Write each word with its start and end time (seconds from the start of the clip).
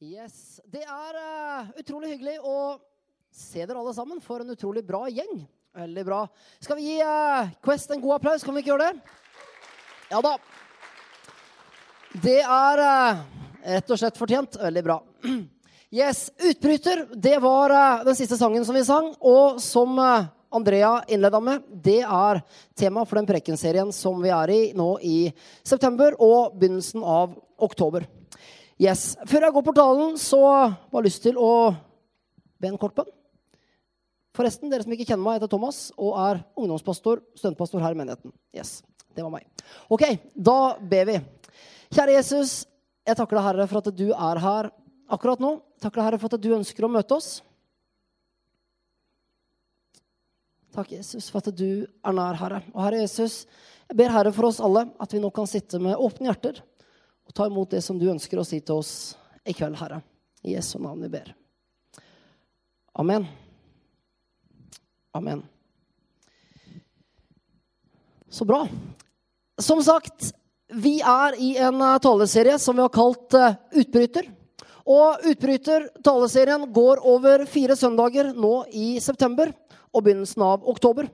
Yes. 0.00 0.62
Det 0.64 0.80
er 0.80 1.16
uh, 1.20 1.66
utrolig 1.76 2.14
hyggelig 2.14 2.38
å 2.40 2.78
se 3.28 3.60
dere 3.60 3.76
alle 3.76 3.92
sammen 3.92 4.22
for 4.24 4.40
en 4.40 4.48
utrolig 4.48 4.80
bra 4.80 5.02
gjeng. 5.12 5.42
Veldig 5.76 6.04
bra. 6.06 6.20
Skal 6.56 6.78
vi 6.78 6.86
gi 6.86 7.02
uh, 7.04 7.50
Quest 7.60 7.90
en 7.92 8.00
god 8.00 8.14
applaus? 8.14 8.40
Kan 8.40 8.56
vi 8.56 8.62
ikke 8.62 8.70
gjøre 8.72 8.86
det? 8.86 9.18
Ja 10.08 10.22
da. 10.24 10.30
Det 12.14 12.38
er 12.40 12.80
uh, 12.80 13.20
rett 13.74 13.92
og 13.92 14.00
slett 14.00 14.16
fortjent. 14.16 14.56
Veldig 14.62 14.84
bra. 14.88 15.02
Yes. 15.90 16.30
'Utbryter' 16.38 17.08
det 17.18 17.40
var 17.42 17.72
den 18.06 18.14
siste 18.14 18.36
sangen 18.38 18.62
som 18.64 18.76
vi 18.78 18.84
sang. 18.86 19.08
Og 19.18 19.58
som 19.60 19.98
Andrea 19.98 20.92
innleda 21.10 21.40
med, 21.42 21.66
det 21.66 22.04
er 22.06 22.40
tema 22.78 23.02
for 23.02 23.18
den 23.18 23.26
prekenserien 23.26 23.90
som 23.92 24.22
vi 24.22 24.30
er 24.30 24.54
i 24.54 24.60
nå 24.70 24.86
i 25.02 25.18
september 25.66 26.14
og 26.22 26.54
begynnelsen 26.62 27.02
av 27.02 27.34
oktober. 27.58 28.06
Yes. 28.80 29.14
Før 29.28 29.44
jeg 29.44 29.52
går 29.52 29.64
portalen, 29.66 30.14
så 30.16 30.38
har 30.40 30.76
jeg 30.94 31.04
lyst 31.10 31.24
til 31.26 31.36
å 31.36 31.72
be 32.60 32.70
en 32.70 32.78
kort 32.80 32.94
bønn. 32.96 33.10
Forresten, 34.36 34.70
dere 34.72 34.86
som 34.86 34.94
ikke 34.94 35.04
kjenner 35.10 35.24
meg, 35.26 35.36
heter 35.36 35.50
Thomas 35.52 35.90
og 35.98 36.14
er 36.22 36.40
ungdomspastor, 36.56 37.20
studentpastor 37.36 37.82
her 37.84 37.92
i 37.92 37.98
menigheten. 37.98 38.32
Yes, 38.56 38.78
det 39.12 39.26
var 39.26 39.34
meg. 39.34 39.44
Ok, 39.92 40.06
da 40.32 40.78
ber 40.80 41.10
vi. 41.10 41.18
Kjære 41.90 42.14
Jesus, 42.14 42.54
jeg 43.04 43.18
takker 43.18 43.36
deg, 43.36 43.46
Herre, 43.50 43.68
for 43.68 43.82
at 43.82 43.92
du 43.98 44.06
er 44.14 44.40
her 44.46 44.70
akkurat 45.12 45.42
nå. 45.44 45.52
Takker 45.82 46.00
deg, 46.00 46.06
Herre, 46.06 46.22
for 46.22 46.38
at 46.38 46.46
du 46.46 46.50
ønsker 46.56 46.86
å 46.86 46.92
møte 46.94 47.18
oss. 47.18 47.30
Takk, 50.72 50.94
Jesus, 50.94 51.28
for 51.28 51.42
at 51.42 51.52
du 51.52 51.84
er 51.84 52.16
nær, 52.16 52.38
Herre. 52.40 52.62
Og 52.72 52.80
Herre 52.86 53.02
Jesus, 53.02 53.42
jeg 53.90 54.00
ber 54.00 54.14
Herre 54.14 54.32
for 54.32 54.48
oss 54.48 54.62
alle 54.64 54.86
at 55.02 55.12
vi 55.12 55.20
nå 55.20 55.34
kan 55.34 55.50
sitte 55.50 55.82
med 55.82 55.98
åpne 56.00 56.30
hjerter 56.30 56.62
og 57.30 57.34
ta 57.38 57.46
imot 57.46 57.70
det 57.70 57.78
som 57.86 57.98
du 57.98 58.08
ønsker 58.10 58.40
å 58.40 58.44
si 58.46 58.58
til 58.58 58.80
oss 58.82 59.14
i 59.46 59.54
kveld, 59.54 59.76
Herre. 59.78 60.00
I 60.42 60.56
Jesu 60.56 60.80
navn 60.82 61.04
vi 61.04 61.12
ber. 61.12 61.28
Amen. 62.98 63.28
Amen. 65.14 65.44
Så 68.30 68.42
bra. 68.44 68.64
Som 69.62 69.78
sagt, 69.86 70.32
vi 70.74 70.96
er 71.06 71.38
i 71.38 71.52
en 71.62 71.78
eh, 71.78 72.00
taleserie 72.02 72.58
som 72.58 72.74
vi 72.74 72.82
har 72.82 72.94
kalt 72.94 73.38
eh, 73.38 73.54
Utbryter. 73.78 74.26
Og 74.90 75.22
Utbryter, 75.30 75.86
taleserien, 76.02 76.66
går 76.74 77.02
over 77.06 77.46
fire 77.46 77.78
søndager 77.78 78.32
nå 78.34 78.64
i 78.74 78.96
september 79.02 79.54
og 79.94 80.02
begynnelsen 80.02 80.42
av 80.46 80.66
oktober. 80.66 81.06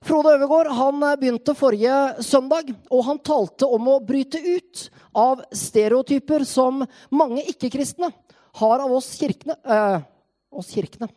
Frode 0.00 0.32
Øvergaard 0.32 0.70
han 0.72 1.02
eh, 1.04 1.16
begynte 1.20 1.52
forrige 1.56 1.96
søndag, 2.24 2.70
og 2.88 3.02
han 3.04 3.18
talte 3.20 3.68
om 3.68 3.88
å 3.92 3.98
bryte 4.00 4.40
ut 4.40 4.86
av 5.12 5.42
stereotyper 5.52 6.46
som 6.48 6.80
mange 7.12 7.44
ikke-kristne 7.52 8.08
har 8.62 8.80
av 8.80 8.94
oss 8.96 9.10
kirkene. 9.20 9.58
Eh, 9.60 9.98
oss 10.56 10.72
kirkene. 10.72 11.10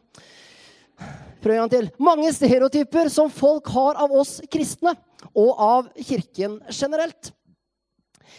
Prøv 1.44 1.56
en 1.56 1.64
gang 1.64 1.72
til. 1.72 1.90
Mange 2.04 2.34
stereotyper 2.36 3.08
som 3.12 3.32
folk 3.32 3.72
har 3.72 4.04
av 4.04 4.12
oss 4.20 4.36
kristne 4.52 4.98
og 5.32 5.64
av 5.64 5.90
kirken 6.04 6.60
generelt. 6.68 7.32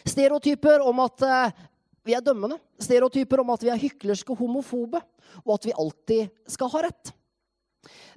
Stereotyper 0.04 0.84
om 0.84 1.04
at 1.08 1.24
eh, 1.24 1.58
vi 2.04 2.20
er 2.20 2.24
dømmende. 2.24 2.60
Stereotyper 2.84 3.40
om 3.40 3.56
at 3.56 3.64
vi 3.64 3.72
er 3.72 3.80
hyklerske 3.80 4.36
homofobe, 4.36 5.00
og 5.40 5.56
at 5.56 5.72
vi 5.72 5.78
alltid 5.80 6.52
skal 6.52 6.76
ha 6.76 6.88
rett. 6.90 7.16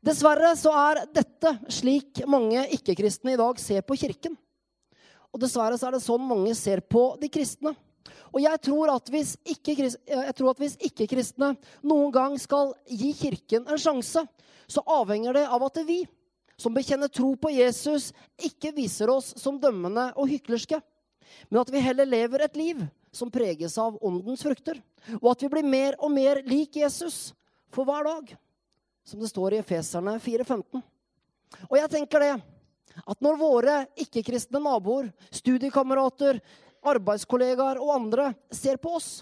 Dessverre 0.05 0.53
så 0.59 0.73
er 0.75 1.03
dette 1.13 1.53
slik 1.73 2.23
mange 2.29 2.63
ikke-kristne 2.77 3.33
i 3.33 3.39
dag 3.39 3.59
ser 3.61 3.85
på 3.85 3.97
kirken. 3.99 4.37
Og 5.33 5.41
dessverre 5.41 5.77
så 5.77 5.89
er 5.89 5.97
det 5.97 6.05
sånn 6.05 6.23
mange 6.23 6.53
ser 6.57 6.81
på 6.81 7.09
de 7.21 7.29
kristne. 7.31 7.73
Og 8.31 8.41
jeg 8.43 8.59
tror 8.63 8.91
at 8.93 9.09
hvis 9.11 9.35
ikke-kristne 9.47 10.83
ikke 10.87 11.51
noen 11.87 12.11
gang 12.13 12.37
skal 12.39 12.73
gi 12.87 13.11
Kirken 13.17 13.67
en 13.67 13.81
sjanse, 13.81 14.23
så 14.67 14.83
avhenger 14.83 15.37
det 15.37 15.47
av 15.47 15.63
at 15.67 15.79
vi 15.87 16.03
som 16.57 16.73
bekjenner 16.73 17.11
tro 17.13 17.35
på 17.37 17.51
Jesus, 17.53 18.09
ikke 18.41 18.73
viser 18.73 19.11
oss 19.13 19.29
som 19.37 19.59
dømmende 19.61 20.09
og 20.17 20.31
hyklerske, 20.31 20.79
men 21.51 21.61
at 21.61 21.69
vi 21.69 21.83
heller 21.83 22.09
lever 22.09 22.43
et 22.43 22.57
liv 22.57 22.81
som 23.13 23.29
preges 23.31 23.77
av 23.81 23.99
åndens 24.05 24.41
frukter, 24.45 24.79
og 25.21 25.29
at 25.35 25.43
vi 25.43 25.51
blir 25.53 25.67
mer 25.67 25.97
og 26.01 26.11
mer 26.13 26.41
lik 26.47 26.79
Jesus 26.81 27.31
for 27.73 27.85
hver 27.85 28.09
dag, 28.09 28.33
som 29.07 29.19
det 29.23 29.29
står 29.31 29.55
i 29.55 29.61
Efeserne 29.61 30.17
4,15. 30.19 30.81
Og 31.69 31.75
jeg 31.79 31.91
tenker 31.93 32.23
det, 32.23 32.33
at 33.07 33.23
når 33.23 33.39
våre 33.39 33.75
ikke-kristne 34.03 34.59
naboer, 34.59 35.07
studiekamerater, 35.31 36.41
arbeidskollegaer 36.87 37.79
og 37.79 37.93
andre 37.95 38.31
ser 38.51 38.79
på 38.81 38.97
oss, 38.99 39.21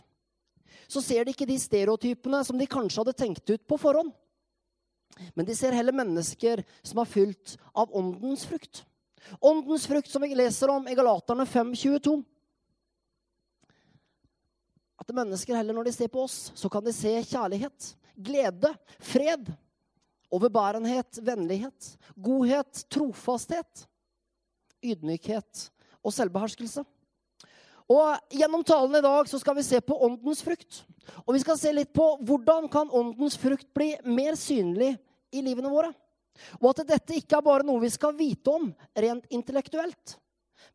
så 0.88 1.02
ser 1.02 1.26
de 1.26 1.34
ikke 1.34 1.48
de 1.50 1.58
stereotypene 1.62 2.42
som 2.46 2.58
de 2.58 2.68
kanskje 2.70 3.02
hadde 3.02 3.18
tenkt 3.18 3.50
ut 3.50 3.64
på 3.68 3.78
forhånd. 3.82 4.12
Men 5.38 5.48
de 5.48 5.56
ser 5.58 5.76
heller 5.76 5.96
mennesker 5.96 6.64
som 6.84 7.02
er 7.02 7.10
fylt 7.10 7.56
av 7.78 7.94
åndens 7.96 8.46
frukt. 8.50 8.84
Åndens 9.40 9.88
frukt 9.90 10.10
som 10.12 10.26
vi 10.26 10.36
leser 10.38 10.72
om 10.74 10.88
i 10.90 10.96
Galaterne 10.98 11.46
5,22. 11.50 12.18
At 15.02 15.14
mennesker 15.14 15.58
heller 15.58 15.78
når 15.78 15.90
de 15.90 15.96
ser 15.96 16.12
på 16.12 16.26
oss, 16.26 16.52
så 16.58 16.70
kan 16.72 16.84
de 16.86 16.94
se 16.96 17.14
kjærlighet, 17.30 17.94
glede, 18.16 18.74
fred, 19.00 19.54
overbærenhet, 20.36 21.22
vennlighet, 21.24 21.96
godhet, 22.16 22.86
trofasthet, 22.92 23.86
ydmykhet 24.84 25.70
og 26.06 26.14
selvbeherskelse. 26.14 26.86
Og 27.92 28.34
Gjennom 28.34 28.64
talen 28.66 28.98
i 28.98 29.04
dag 29.06 29.30
så 29.30 29.40
skal 29.42 29.58
vi 29.60 29.66
se 29.66 29.82
på 29.82 29.98
åndens 30.08 30.42
frukt. 30.46 30.84
Og 31.26 31.36
vi 31.36 31.42
skal 31.44 31.58
se 31.60 31.74
litt 31.74 31.94
på 31.94 32.08
hvordan 32.26 32.70
kan 32.74 32.90
åndens 32.90 33.38
frukt 33.38 33.68
bli 33.78 33.94
mer 34.10 34.38
synlig 34.40 34.96
i 35.36 35.44
livene 35.46 35.70
våre. 35.70 35.92
Og 36.60 36.72
at 36.74 36.86
dette 36.90 37.20
ikke 37.20 37.38
er 37.38 37.46
bare 37.46 37.66
noe 37.66 37.84
vi 37.84 37.92
skal 37.94 38.16
vite 38.18 38.52
om 38.52 38.72
rent 38.98 39.30
intellektuelt, 39.34 40.18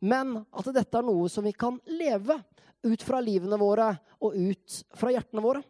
men 0.01 0.39
at 0.49 0.71
dette 0.73 0.97
er 0.97 1.05
noe 1.05 1.29
som 1.29 1.45
vi 1.45 1.53
kan 1.53 1.77
leve 1.85 2.39
ut 2.81 3.03
fra 3.05 3.19
livene 3.21 3.59
våre 3.61 3.91
og 4.23 4.33
ut 4.33 4.79
fra 4.97 5.11
hjertene 5.13 5.43
våre. 5.43 5.61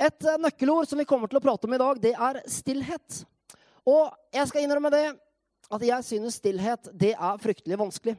Et 0.00 0.26
nøkkelord 0.42 0.88
som 0.90 0.98
vi 0.98 1.06
kommer 1.06 1.30
til 1.30 1.38
å 1.38 1.44
prate 1.44 1.68
om 1.68 1.74
i 1.76 1.80
dag, 1.80 2.00
det 2.02 2.14
er 2.14 2.40
stillhet. 2.50 3.20
Og 3.86 4.08
jeg 4.34 4.50
skal 4.50 4.64
innrømme 4.64 4.90
det 4.92 5.06
at 5.74 5.84
jeg 5.84 6.06
synes 6.06 6.38
stillhet 6.40 6.90
det 6.92 7.12
er 7.14 7.42
fryktelig 7.42 7.78
vanskelig. 7.80 8.16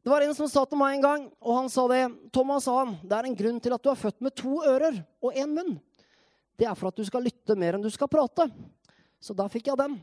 Det 0.00 0.08
var 0.08 0.24
en 0.24 0.32
som 0.32 0.48
sa 0.48 0.62
til 0.64 0.80
meg 0.80 0.96
en 0.96 1.04
gang, 1.04 1.24
og 1.44 1.56
han 1.58 1.68
sa 1.68 1.84
det. 1.90 2.06
Thomas 2.32 2.64
sa 2.64 2.78
han, 2.78 2.94
det 3.04 3.16
er 3.16 3.26
en 3.28 3.36
grunn 3.36 3.58
til 3.60 3.74
at 3.76 3.82
du 3.84 3.90
er 3.92 4.00
født 4.00 4.22
med 4.24 4.32
to 4.38 4.62
ører 4.64 5.02
og 5.20 5.36
én 5.36 5.52
munn. 5.52 5.74
Det 6.56 6.64
er 6.68 6.78
for 6.78 6.88
at 6.88 6.96
du 6.96 7.04
skal 7.04 7.26
lytte 7.26 7.56
mer 7.56 7.76
enn 7.76 7.84
du 7.84 7.90
skal 7.92 8.08
prate. 8.08 8.48
Så 9.20 9.36
da 9.36 9.44
fikk 9.52 9.68
jeg 9.68 9.80
den. 9.80 9.98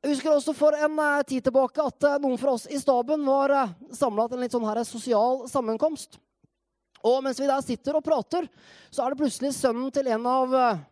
Jeg 0.00 0.14
husker 0.14 0.32
også 0.32 0.54
for 0.56 0.74
en 0.74 0.98
uh, 0.98 1.20
tid 1.28 1.44
tilbake 1.44 1.84
at 1.84 2.08
uh, 2.08 2.16
noen 2.22 2.38
fra 2.40 2.56
oss 2.56 2.64
i 2.72 2.78
staben 2.80 3.20
var 3.26 3.52
eh, 3.52 3.72
samla 3.92 4.24
til 4.26 4.38
en 4.38 4.44
litt 4.46 4.54
sånn 4.54 4.64
her 4.64 4.80
sosial 4.88 5.42
sammenkomst. 5.50 6.16
Og 7.06 7.22
mens 7.24 7.40
vi 7.40 7.48
der 7.48 7.64
sitter 7.64 7.96
og 7.96 8.04
prater, 8.04 8.46
så 8.92 9.04
er 9.04 9.12
det 9.12 9.20
plutselig 9.22 9.54
sønnen 9.56 9.88
til 9.94 10.10
en 10.12 10.26
av 10.28 10.54
uh, 10.54 10.82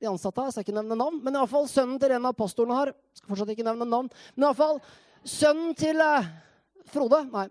de 0.00 0.10
ansatte 0.10 0.40
her. 0.40 0.50
Jeg 0.50 0.58
skal 0.58 0.66
ikke 0.66 0.76
nevne 0.78 0.98
navn, 0.98 1.20
men 1.24 1.34
i 1.34 1.40
alle 1.40 1.50
fall 1.50 1.68
sønnen 1.70 1.98
til 2.00 2.14
en 2.14 2.28
av 2.28 2.36
pastorene 2.38 2.78
her. 2.78 2.92
Skal 3.16 3.32
fortsatt 3.32 3.54
ikke 3.54 3.66
nevne 3.66 3.88
navn, 3.88 4.10
men 4.34 4.44
i 4.44 4.48
alle 4.48 4.58
fall 4.58 4.80
sønnen 5.26 5.74
til 5.78 6.02
eh, 6.04 6.28
Frode? 6.92 7.22
Nei. 7.32 7.48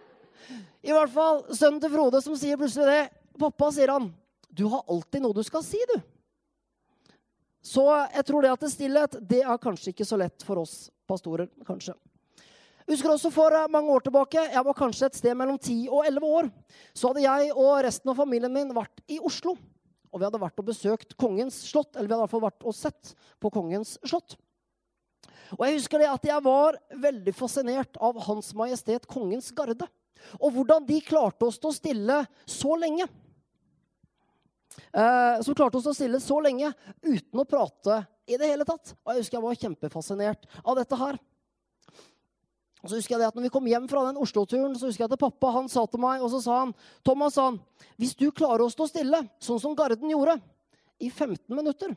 I 0.88 0.94
hvert 0.96 1.12
fall 1.12 1.44
sønnen 1.52 1.80
til 1.82 1.92
Frode 1.92 2.22
som 2.24 2.38
sier 2.38 2.58
plutselig 2.60 2.88
det. 2.88 3.02
Pappa, 3.40 3.70
sier 3.72 3.92
han, 3.92 4.10
du 4.48 4.66
har 4.72 4.82
alltid 4.90 5.22
noe 5.24 5.36
du 5.36 5.44
skal 5.46 5.62
si, 5.64 5.80
du. 5.92 6.00
Så 7.64 7.84
jeg 8.16 8.24
tror 8.26 8.44
det 8.44 8.54
at 8.54 8.62
det 8.64 8.72
stillhet 8.72 9.18
det 9.30 9.42
er 9.44 9.60
kanskje 9.60 9.92
ikke 9.92 10.08
så 10.08 10.18
lett 10.20 10.44
for 10.44 10.62
oss 10.62 10.88
pastorer. 11.08 11.48
kanskje. 11.66 11.94
Husker 12.90 13.12
også 13.12 13.30
For 13.30 13.54
eh, 13.54 13.68
mange 13.70 13.92
år 13.94 14.02
tilbake, 14.02 14.42
jeg 14.50 14.66
var 14.66 14.76
kanskje 14.78 15.06
et 15.10 15.18
sted 15.20 15.36
mellom 15.38 15.58
10 15.60 15.88
og 15.94 16.06
11 16.08 16.36
år, 16.40 16.50
så 16.96 17.10
hadde 17.10 17.22
jeg 17.22 17.52
og 17.54 17.72
resten 17.86 18.10
av 18.10 18.18
familien 18.18 18.54
min 18.54 18.72
vært 18.74 19.02
i 19.06 19.20
Oslo. 19.22 19.54
Og 20.10 20.18
vi 20.18 20.26
hadde 20.26 20.42
vært 20.42 20.58
og 20.58 20.66
besøkt 20.66 21.14
Kongens 21.20 21.60
slott, 21.68 21.94
eller 21.94 22.08
vi 22.08 22.16
hadde 22.16 22.24
i 22.24 22.26
hvert 22.26 22.34
fall 22.34 22.48
vært 22.48 22.66
og 22.66 22.74
sett 22.74 23.12
på 23.38 23.52
Kongens 23.54 23.94
slott. 24.02 24.34
Og 25.54 25.64
jeg 25.66 25.78
husker 25.78 26.02
det 26.02 26.10
at 26.10 26.26
jeg 26.26 26.42
var 26.46 26.78
veldig 27.06 27.34
fascinert 27.34 27.98
av 28.02 28.18
Hans 28.26 28.50
Majestet 28.58 29.06
Kongens 29.10 29.50
Garde. 29.54 29.86
Og 30.38 30.52
hvordan 30.54 30.84
de 30.86 30.98
klarte 31.02 31.46
å 31.46 31.54
stå 31.54 31.72
stille 31.74 32.20
så 32.42 32.74
lenge. 32.78 33.06
Eh, 34.90 35.40
som 35.46 35.54
klarte 35.54 35.78
å 35.78 35.84
stå 35.84 35.94
stille 35.94 36.20
så 36.22 36.38
lenge 36.42 36.70
uten 37.06 37.42
å 37.42 37.46
prate 37.46 38.02
i 38.30 38.38
det 38.38 38.50
hele 38.50 38.66
tatt. 38.66 38.96
Og 39.02 39.14
jeg 39.14 39.24
husker 39.24 39.38
jeg 39.38 39.46
var 39.46 39.60
kjempefascinert 39.64 40.50
av 40.64 40.78
dette 40.78 40.98
her. 40.98 41.18
Og 42.80 42.88
så 42.88 42.96
husker 42.96 43.14
jeg 43.14 43.20
det 43.20 43.28
at 43.28 43.36
når 43.36 43.44
vi 43.44 43.52
kom 43.52 43.66
hjem 43.68 43.86
fra 43.90 44.06
den 44.06 44.18
Oslo-turen, 44.20 44.72
så 44.78 44.88
husker 44.88 45.04
jeg 45.04 45.12
at 45.12 45.20
pappa 45.20 45.52
han 45.52 45.68
sa 45.68 45.84
til 45.90 46.00
meg, 46.00 46.22
og 46.24 46.30
så 46.32 46.40
sa 46.44 46.60
han 46.62 46.72
Thomas, 47.04 47.36
sa 47.36 47.50
han, 47.50 47.58
hvis 48.00 48.14
du 48.16 48.30
klarer 48.32 48.64
å 48.64 48.72
stå 48.72 48.86
stille, 48.88 49.20
sånn 49.42 49.60
som 49.60 49.76
Garden 49.76 50.12
gjorde, 50.12 50.38
i 51.00 51.10
15 51.10 51.44
minutter, 51.56 51.92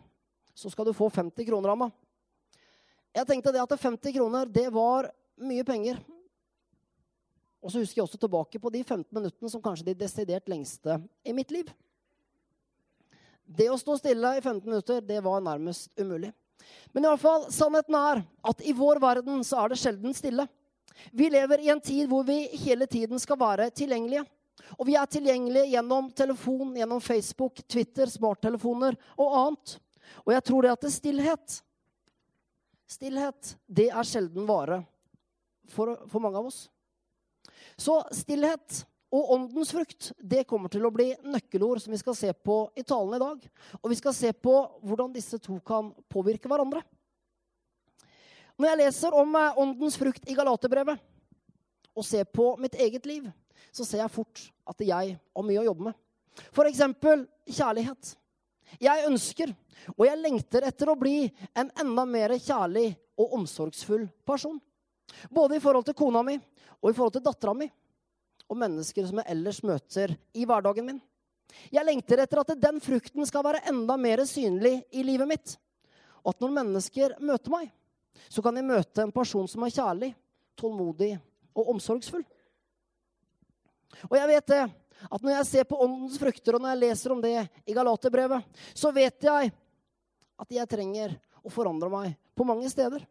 så 0.56 0.72
skal 0.72 0.88
du 0.88 0.96
få 0.96 1.10
50 1.12 1.48
kroner 1.48 1.72
av 1.74 1.80
meg. 1.80 1.96
Jeg 3.14 3.30
tenkte 3.30 3.54
det 3.54 3.62
at 3.64 3.78
50 3.80 4.16
kroner, 4.16 4.50
det 4.50 4.68
var 4.74 5.10
mye 5.44 5.64
penger. 5.68 6.00
Og 7.64 7.72
så 7.72 7.80
husker 7.80 8.02
jeg 8.02 8.08
også 8.08 8.20
tilbake 8.20 8.60
på 8.60 8.72
de 8.74 8.84
15 8.84 9.08
minuttene 9.16 9.52
som 9.52 9.64
kanskje 9.64 9.88
de 9.88 9.98
desidert 10.04 10.50
lengste 10.52 10.98
i 11.24 11.36
mitt 11.36 11.52
liv. 11.54 11.70
Det 13.44 13.70
å 13.72 13.78
stå 13.80 13.96
stille 14.00 14.38
i 14.38 14.42
15 14.42 14.66
minutter, 14.68 15.04
det 15.04 15.20
var 15.24 15.44
nærmest 15.44 15.92
umulig. 16.00 16.32
Men 16.92 17.06
i 17.06 17.10
alle 17.12 17.22
fall, 17.22 17.48
sannheten 17.52 17.96
er 18.00 18.24
at 18.50 18.64
i 18.64 18.76
vår 18.76 19.00
verden 19.04 19.44
så 19.48 19.62
er 19.62 19.72
det 19.72 19.80
sjelden 19.82 20.16
stille. 20.16 20.48
Vi 21.12 21.30
lever 21.34 21.64
i 21.64 21.72
en 21.74 21.82
tid 21.82 22.08
hvor 22.12 22.26
vi 22.28 22.46
hele 22.66 22.88
tiden 22.90 23.20
skal 23.22 23.40
være 23.40 23.70
tilgjengelige. 23.76 24.26
Og 24.78 24.88
vi 24.88 24.96
er 24.98 25.10
tilgjengelige 25.10 25.74
gjennom 25.74 26.10
telefon, 26.16 26.76
gjennom 26.78 27.02
Facebook, 27.02 27.62
Twitter, 27.68 28.10
smarttelefoner 28.10 28.98
og 29.18 29.38
annet. 29.40 29.78
Og 30.24 30.34
jeg 30.36 30.46
tror 30.50 30.66
det 30.66 30.74
at 30.74 30.84
det 30.84 30.92
er 30.92 31.00
stillhet 31.02 31.62
Stillhet, 32.94 33.56
det 33.66 33.88
er 33.90 34.06
sjelden 34.06 34.44
vare 34.46 34.84
for, 35.72 35.96
for 36.12 36.22
mange 36.22 36.38
av 36.38 36.50
oss. 36.50 36.66
Så 37.80 37.96
stillhet 38.14 38.84
og 39.14 39.32
åndens 39.36 39.72
frukt 39.74 40.12
det 40.20 40.44
kommer 40.50 40.70
til 40.74 40.86
å 40.86 40.92
bli 40.94 41.12
nøkkelord 41.26 41.82
som 41.82 41.94
vi 41.94 42.02
skal 42.02 42.18
se 42.18 42.34
på 42.34 42.58
i 42.78 42.84
talen 42.86 43.16
i 43.18 43.22
dag. 43.24 43.48
Og 43.82 43.90
vi 43.90 43.98
skal 43.98 44.16
se 44.18 44.34
på 44.34 44.54
hvordan 44.84 45.14
disse 45.16 45.40
to 45.42 45.60
kan 45.66 45.90
påvirke 46.12 46.52
hverandre. 46.52 46.84
Når 48.60 48.70
jeg 48.70 48.82
leser 48.84 49.16
om 49.18 49.36
eh, 49.40 49.60
åndens 49.60 49.98
frukt 50.00 50.30
i 50.30 50.36
Galaterbrevet 50.38 51.02
og 51.94 52.06
ser 52.06 52.26
på 52.30 52.54
mitt 52.62 52.76
eget 52.76 53.06
liv, 53.10 53.26
så 53.74 53.86
ser 53.86 54.04
jeg 54.04 54.14
fort 54.14 54.42
at 54.70 54.82
jeg 54.86 55.16
har 55.18 55.46
mye 55.46 55.62
å 55.62 55.68
jobbe 55.68 55.90
med. 55.90 55.98
Eksempel 56.66 57.26
kjærlighet. 57.46 58.16
Jeg 58.82 59.06
ønsker 59.06 59.54
og 59.94 60.06
jeg 60.08 60.22
lengter 60.22 60.66
etter 60.66 60.90
å 60.90 60.98
bli 60.98 61.28
en 61.58 61.70
enda 61.82 62.06
mer 62.10 62.34
kjærlig 62.38 62.94
og 63.20 63.36
omsorgsfull 63.40 64.08
person. 64.26 64.60
Både 65.30 65.58
i 65.58 65.64
forhold 65.64 65.86
til 65.88 65.98
kona 65.98 66.24
mi 66.26 66.38
og 66.38 66.90
i 66.90 66.96
forhold 66.96 67.18
til 67.18 67.26
dattera 67.26 67.54
mi 67.58 67.68
og 68.50 68.60
mennesker 68.60 69.08
som 69.10 69.22
jeg 69.22 69.32
ellers 69.34 69.62
møter 69.66 70.16
i 70.38 70.46
hverdagen 70.48 70.88
min. 70.88 71.02
Jeg 71.74 71.86
lengter 71.86 72.24
etter 72.24 72.42
at 72.42 72.54
den 72.58 72.80
frukten 72.82 73.28
skal 73.30 73.46
være 73.46 73.64
enda 73.70 73.98
mer 74.00 74.24
synlig 74.30 74.80
i 74.92 75.04
livet 75.06 75.30
mitt. 75.30 75.56
Og 76.24 76.34
at 76.34 76.42
når 76.42 76.56
mennesker 76.56 77.16
møter 77.22 77.54
meg, 77.54 77.70
så 78.30 78.44
kan 78.46 78.56
jeg 78.58 78.68
møte 78.68 79.04
en 79.04 79.14
person 79.14 79.48
som 79.50 79.66
er 79.66 79.74
kjærlig, 79.74 80.12
tålmodig 80.60 81.12
og 81.54 81.74
omsorgsfull. 81.76 82.24
Og 84.10 84.16
jeg 84.18 84.30
vet 84.30 84.50
det, 84.54 84.64
at 85.04 85.22
når 85.26 85.36
jeg 85.38 85.50
ser 85.50 85.68
på 85.70 85.80
åndens 85.84 86.18
frukter, 86.22 86.56
og 86.56 86.64
når 86.64 86.74
jeg 86.74 86.82
leser 86.86 87.14
om 87.14 87.22
det 87.22 87.36
i 87.66 87.76
Galaterbrevet, 87.76 88.64
så 88.74 88.94
vet 88.96 89.28
jeg 89.28 89.54
at 90.44 90.58
jeg 90.58 90.70
trenger 90.70 91.16
å 91.44 91.52
forandre 91.54 91.92
meg 91.92 92.18
på 92.34 92.48
mange 92.48 92.70
steder. 92.72 93.04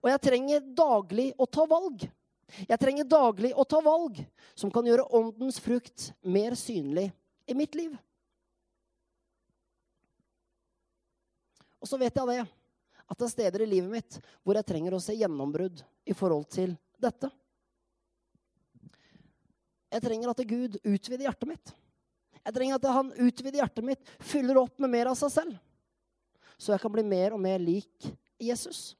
Og 0.00 0.08
jeg 0.10 0.22
trenger 0.24 0.68
daglig 0.74 1.32
å 1.38 1.46
ta 1.50 1.66
valg 1.68 2.06
jeg 2.68 2.80
trenger 2.80 3.06
daglig 3.08 3.52
å 3.56 3.64
ta 3.66 3.80
valg 3.82 4.20
som 4.54 4.72
kan 4.72 4.86
gjøre 4.86 5.08
åndens 5.16 5.58
frukt 5.62 6.10
mer 6.22 6.54
synlig 6.58 7.08
i 7.48 7.56
mitt 7.56 7.74
liv. 7.76 7.94
Og 11.82 11.90
så 11.90 11.98
vet 12.00 12.14
jeg 12.16 12.30
det, 12.30 12.44
at 13.04 13.20
det 13.20 13.26
er 13.26 13.32
steder 13.34 13.64
i 13.64 13.68
livet 13.68 13.92
mitt 13.92 14.18
hvor 14.42 14.56
jeg 14.58 14.66
trenger 14.68 14.96
å 14.96 15.02
se 15.02 15.16
gjennombrudd 15.16 15.82
i 16.08 16.16
forhold 16.16 16.48
til 16.54 16.74
dette. 17.00 17.30
Jeg 19.94 20.02
trenger 20.02 20.32
at 20.32 20.42
Gud 20.48 20.80
utvider 20.80 21.28
hjertet 21.28 21.50
mitt. 21.50 21.74
Jeg 22.44 22.56
trenger 22.56 22.80
at 22.80 22.90
han 22.96 23.12
utvider 23.14 23.60
hjertet 23.60 23.86
mitt, 23.86 24.10
fyller 24.20 24.58
opp 24.64 24.80
med 24.82 24.92
mer 24.92 25.12
av 25.12 25.18
seg 25.20 25.32
selv. 25.32 25.54
Så 26.58 26.74
jeg 26.74 26.82
kan 26.82 26.92
bli 26.92 27.04
mer 27.06 27.36
og 27.36 27.42
mer 27.42 27.62
lik 27.62 28.12
Jesus 28.42 28.92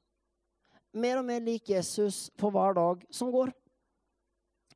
mer 0.95 1.19
og 1.19 1.27
mer 1.27 1.43
lik 1.43 1.69
Jesus 1.69 2.29
for 2.39 2.53
hver 2.55 2.75
dag 2.77 3.03
som 3.13 3.31
går. 3.33 3.51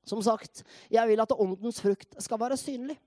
Som 0.07 0.21
sagt, 0.25 0.63
jeg 0.91 1.07
vil 1.07 1.21
at 1.21 1.35
åndens 1.35 1.81
frukt 1.83 2.17
skal 2.23 2.41
være 2.41 2.57
synlig. 2.59 2.97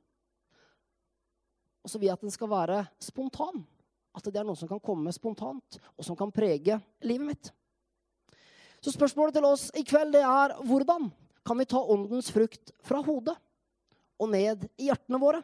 Og 1.82 1.90
så 1.90 1.98
vil 1.98 2.08
jeg 2.08 2.16
at 2.18 2.24
den 2.24 2.34
skal 2.34 2.50
være 2.50 2.84
spontan. 3.02 3.64
At 4.12 4.28
det 4.28 4.40
er 4.40 4.46
noe 4.46 4.58
som 4.58 4.68
kan 4.68 4.82
komme 4.82 5.12
spontant, 5.14 5.78
og 5.96 6.04
som 6.04 6.18
kan 6.18 6.32
prege 6.34 6.78
livet 7.04 7.26
mitt. 7.26 7.52
Så 8.82 8.92
spørsmålet 8.92 9.38
til 9.38 9.46
oss 9.46 9.68
i 9.78 9.84
kveld 9.86 10.12
det 10.16 10.24
er 10.26 10.56
hvordan 10.66 11.08
kan 11.46 11.58
vi 11.58 11.68
ta 11.70 11.80
åndens 11.80 12.30
frukt 12.34 12.74
fra 12.84 13.00
hodet 13.02 13.34
og 14.20 14.30
ned 14.30 14.66
i 14.76 14.90
hjertene 14.90 15.20
våre? 15.22 15.40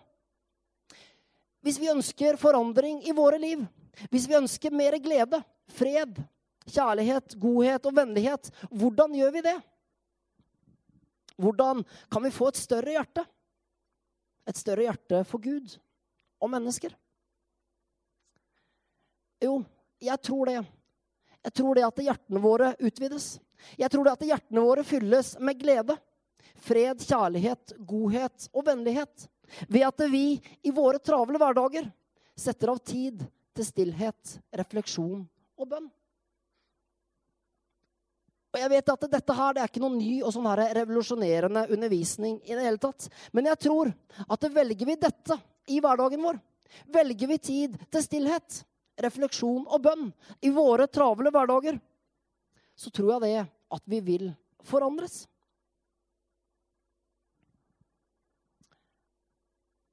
Hvis 1.64 1.78
vi 1.80 1.90
ønsker 1.90 2.38
forandring 2.38 3.00
i 3.06 3.14
våre 3.14 3.38
liv, 3.40 3.64
hvis 4.12 4.28
vi 4.30 4.36
ønsker 4.38 4.74
mer 4.74 4.94
glede, 5.02 5.40
fred, 5.74 6.20
kjærlighet, 6.68 7.34
godhet 7.40 7.88
og 7.88 7.96
vennlighet. 7.96 8.50
Hvordan 8.70 9.16
gjør 9.16 9.34
vi 9.34 9.44
det? 9.46 9.56
Hvordan 11.38 11.84
kan 12.10 12.24
vi 12.24 12.34
få 12.34 12.50
et 12.50 12.60
større 12.60 12.96
hjerte? 12.96 13.24
Et 14.48 14.58
større 14.58 14.88
hjerte 14.88 15.22
for 15.28 15.42
Gud 15.42 15.76
og 16.40 16.50
mennesker? 16.50 16.94
Jo, 19.42 19.62
jeg 20.02 20.22
tror 20.22 20.50
det. 20.50 20.58
Jeg 21.46 21.54
tror 21.54 21.78
det 21.78 21.86
at 21.86 22.02
hjertene 22.02 22.42
våre 22.42 22.72
utvides. 22.78 23.38
Jeg 23.78 23.90
tror 23.90 24.06
det 24.06 24.14
at 24.16 24.26
hjertene 24.26 24.62
våre 24.62 24.84
fylles 24.86 25.34
med 25.42 25.58
glede, 25.60 25.96
fred, 26.62 27.02
kjærlighet, 27.02 27.74
godhet 27.78 28.48
og 28.52 28.66
vennlighet. 28.66 29.28
Ved 29.68 29.86
at 29.86 30.02
vi 30.10 30.24
i 30.62 30.74
våre 30.74 31.00
travle 31.02 31.40
hverdager 31.40 31.88
setter 32.38 32.74
av 32.74 32.82
tid 32.84 33.22
til 33.56 33.66
stillhet, 33.66 34.38
refleksjon 34.54 35.22
og 35.58 35.70
bønn. 35.70 35.88
Og 38.48 38.60
jeg 38.62 38.72
vet 38.72 38.90
at 38.90 39.08
Dette 39.12 39.34
her, 39.36 39.54
det 39.54 39.62
er 39.62 39.70
ikke 39.70 39.82
noen 39.82 39.98
ny 40.00 40.12
og 40.22 40.32
sånn 40.34 40.46
her 40.48 40.62
revolusjonerende 40.80 41.66
undervisning. 41.74 42.40
i 42.44 42.54
det 42.54 42.64
hele 42.64 42.80
tatt. 42.80 43.08
Men 43.32 43.50
jeg 43.50 43.58
tror 43.68 43.92
at 44.26 44.46
velger 44.52 44.86
vi 44.86 44.96
dette 44.96 45.36
i 45.68 45.80
hverdagen 45.84 46.22
vår, 46.22 46.38
velger 46.86 47.28
vi 47.28 47.38
tid 47.38 47.76
til 47.92 48.02
stillhet, 48.02 48.62
refleksjon 49.02 49.66
og 49.66 49.82
bønn 49.84 50.06
i 50.44 50.52
våre 50.54 50.88
travle 50.90 51.32
hverdager, 51.34 51.78
så 52.78 52.92
tror 52.94 53.16
jeg 53.16 53.24
det 53.26 53.46
at 53.74 53.84
vi 53.90 54.00
vil 54.04 54.30
forandres. 54.66 55.26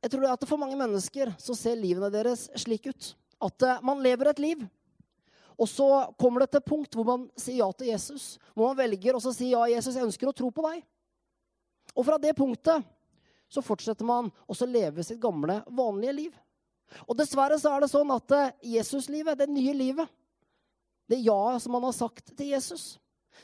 Jeg 0.06 0.14
tror 0.14 0.28
at 0.30 0.46
For 0.46 0.62
mange 0.62 0.78
mennesker 0.78 1.32
så 1.42 1.56
ser 1.58 1.80
livene 1.80 2.12
deres 2.14 2.46
slik 2.62 2.86
ut. 2.86 3.14
At 3.42 3.64
eh, 3.66 3.80
man 3.82 4.04
lever 4.06 4.30
et 4.30 4.40
liv 4.40 4.62
og 5.56 5.70
så 5.70 6.14
kommer 6.20 6.44
det 6.44 6.52
til 6.52 6.62
et 6.62 6.68
punkt 6.68 6.98
hvor 6.98 7.08
man 7.08 7.28
sier 7.40 7.62
ja 7.62 7.70
til 7.72 7.92
Jesus. 7.94 8.36
Hvor 8.54 8.72
man 8.72 8.80
velger 8.80 9.16
å 9.16 9.24
si 9.24 9.54
ja, 9.54 9.64
Jesus, 9.72 9.96
jeg 9.96 10.08
ønsker 10.08 10.30
å 10.30 10.36
tro 10.36 10.52
på 10.52 10.66
deg. 10.68 10.82
Og 11.96 12.04
fra 12.08 12.20
det 12.20 12.36
punktet 12.36 12.84
så 13.48 13.64
fortsetter 13.64 14.08
man 14.08 14.32
å 14.48 14.68
leve 14.68 15.04
sitt 15.06 15.22
gamle, 15.22 15.62
vanlige 15.72 16.16
liv. 16.18 16.34
Og 17.06 17.18
dessverre 17.18 17.58
så 17.60 17.74
er 17.74 17.84
det 17.84 17.92
sånn 17.92 18.12
at 18.14 18.36
eh, 18.36 18.54
Jesuslivet, 18.76 19.40
det 19.40 19.50
nye 19.52 19.74
livet, 19.76 20.12
det 21.10 21.20
ja 21.22 21.58
som 21.62 21.76
man 21.76 21.86
har 21.86 21.94
sagt 21.94 22.32
til 22.34 22.56
Jesus 22.56 22.96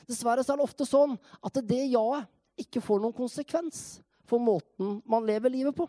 Dessverre 0.08 0.42
så 0.42 0.54
er 0.54 0.58
det 0.58 0.64
ofte 0.66 0.86
sånn 0.88 1.12
at 1.44 1.58
det 1.68 1.84
ja-et 1.92 2.30
ikke 2.62 2.82
får 2.84 3.00
noen 3.02 3.14
konsekvens 3.16 4.00
for 4.28 4.42
måten 4.42 4.98
man 5.08 5.24
lever 5.26 5.52
livet 5.52 5.76
på. 5.76 5.86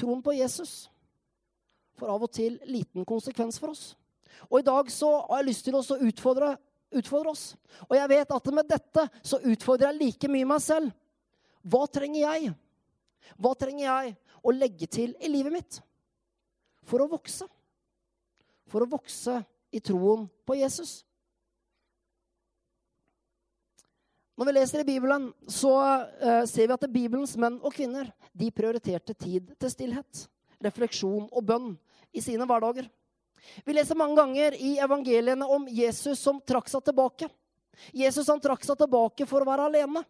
Troen 0.00 0.22
på 0.24 0.34
Jesus 0.36 0.88
får 2.00 2.12
av 2.14 2.24
og 2.24 2.32
til 2.32 2.58
liten 2.68 3.04
konsekvens 3.08 3.60
for 3.60 3.74
oss. 3.74 3.84
Og 4.48 4.60
i 4.60 4.66
dag 4.66 4.88
så 4.92 5.10
har 5.28 5.40
jeg 5.40 5.48
lyst 5.50 5.66
til 5.66 5.76
å 5.76 5.82
utfordre, 5.82 6.54
utfordre 6.96 7.34
oss. 7.34 7.44
Og 7.88 7.96
jeg 7.98 8.12
vet 8.12 8.34
at 8.36 8.50
med 8.56 8.70
dette 8.70 9.06
så 9.20 9.40
utfordrer 9.40 9.90
jeg 9.90 10.00
like 10.00 10.32
mye 10.32 10.48
meg 10.48 10.64
selv. 10.64 10.92
Hva 11.60 11.84
trenger 11.92 12.22
jeg? 12.22 12.54
Hva 13.36 13.52
trenger 13.58 13.84
jeg 13.84 14.14
å 14.42 14.54
legge 14.54 14.88
til 14.90 15.14
i 15.20 15.30
livet 15.30 15.54
mitt 15.54 15.78
for 16.88 17.02
å 17.04 17.10
vokse? 17.10 17.46
For 18.70 18.84
å 18.84 18.90
vokse 18.90 19.40
i 19.74 19.80
troen 19.82 20.26
på 20.46 20.56
Jesus. 20.58 21.00
Når 24.40 24.48
vi 24.48 24.52
leser 24.56 24.80
i 24.80 24.88
Bibelen, 24.88 25.26
så 25.52 25.74
uh, 25.76 26.44
ser 26.48 26.70
vi 26.70 26.72
at 26.72 26.86
Bibelens 26.88 27.34
menn 27.36 27.58
og 27.60 27.74
kvinner 27.76 28.08
de 28.32 28.48
prioriterte 28.54 29.12
tid 29.12 29.50
til 29.60 29.72
stillhet, 29.72 30.22
refleksjon 30.64 31.26
og 31.28 31.44
bønn 31.44 31.74
i 32.16 32.22
sine 32.24 32.46
hverdager. 32.48 32.88
Vi 33.66 33.74
leser 33.76 33.98
mange 33.98 34.16
ganger 34.16 34.56
i 34.56 34.78
evangeliene 34.80 35.44
om 35.44 35.68
Jesus 35.68 36.22
som 36.24 36.40
trakk 36.40 36.70
seg 36.72 36.86
tilbake. 36.88 37.28
Jesus 37.92 38.28
han 38.32 38.40
trakk 38.40 38.64
seg 38.64 38.78
tilbake 38.80 39.28
for 39.28 39.42
å 39.44 39.48
være 39.48 39.68
alene. 39.68 40.02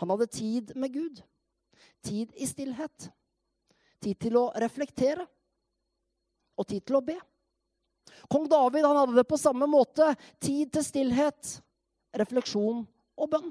Han 0.00 0.12
hadde 0.14 0.30
tid 0.32 0.72
med 0.76 0.96
Gud. 0.96 1.20
Tid 2.02 2.32
i 2.36 2.46
stillhet. 2.48 3.10
Tid 4.00 4.18
til 4.20 4.38
å 4.40 4.48
reflektere. 4.56 5.26
Og 6.56 6.68
tid 6.68 6.84
til 6.86 6.98
å 7.00 7.04
be. 7.04 7.16
Kong 8.30 8.48
David 8.48 8.84
han 8.84 8.98
hadde 9.02 9.18
det 9.20 9.28
på 9.28 9.38
samme 9.40 9.68
måte. 9.70 10.12
Tid 10.40 10.72
til 10.74 10.84
stillhet, 10.84 11.56
refleksjon 12.16 12.84
og 13.20 13.30
bønn. 13.30 13.50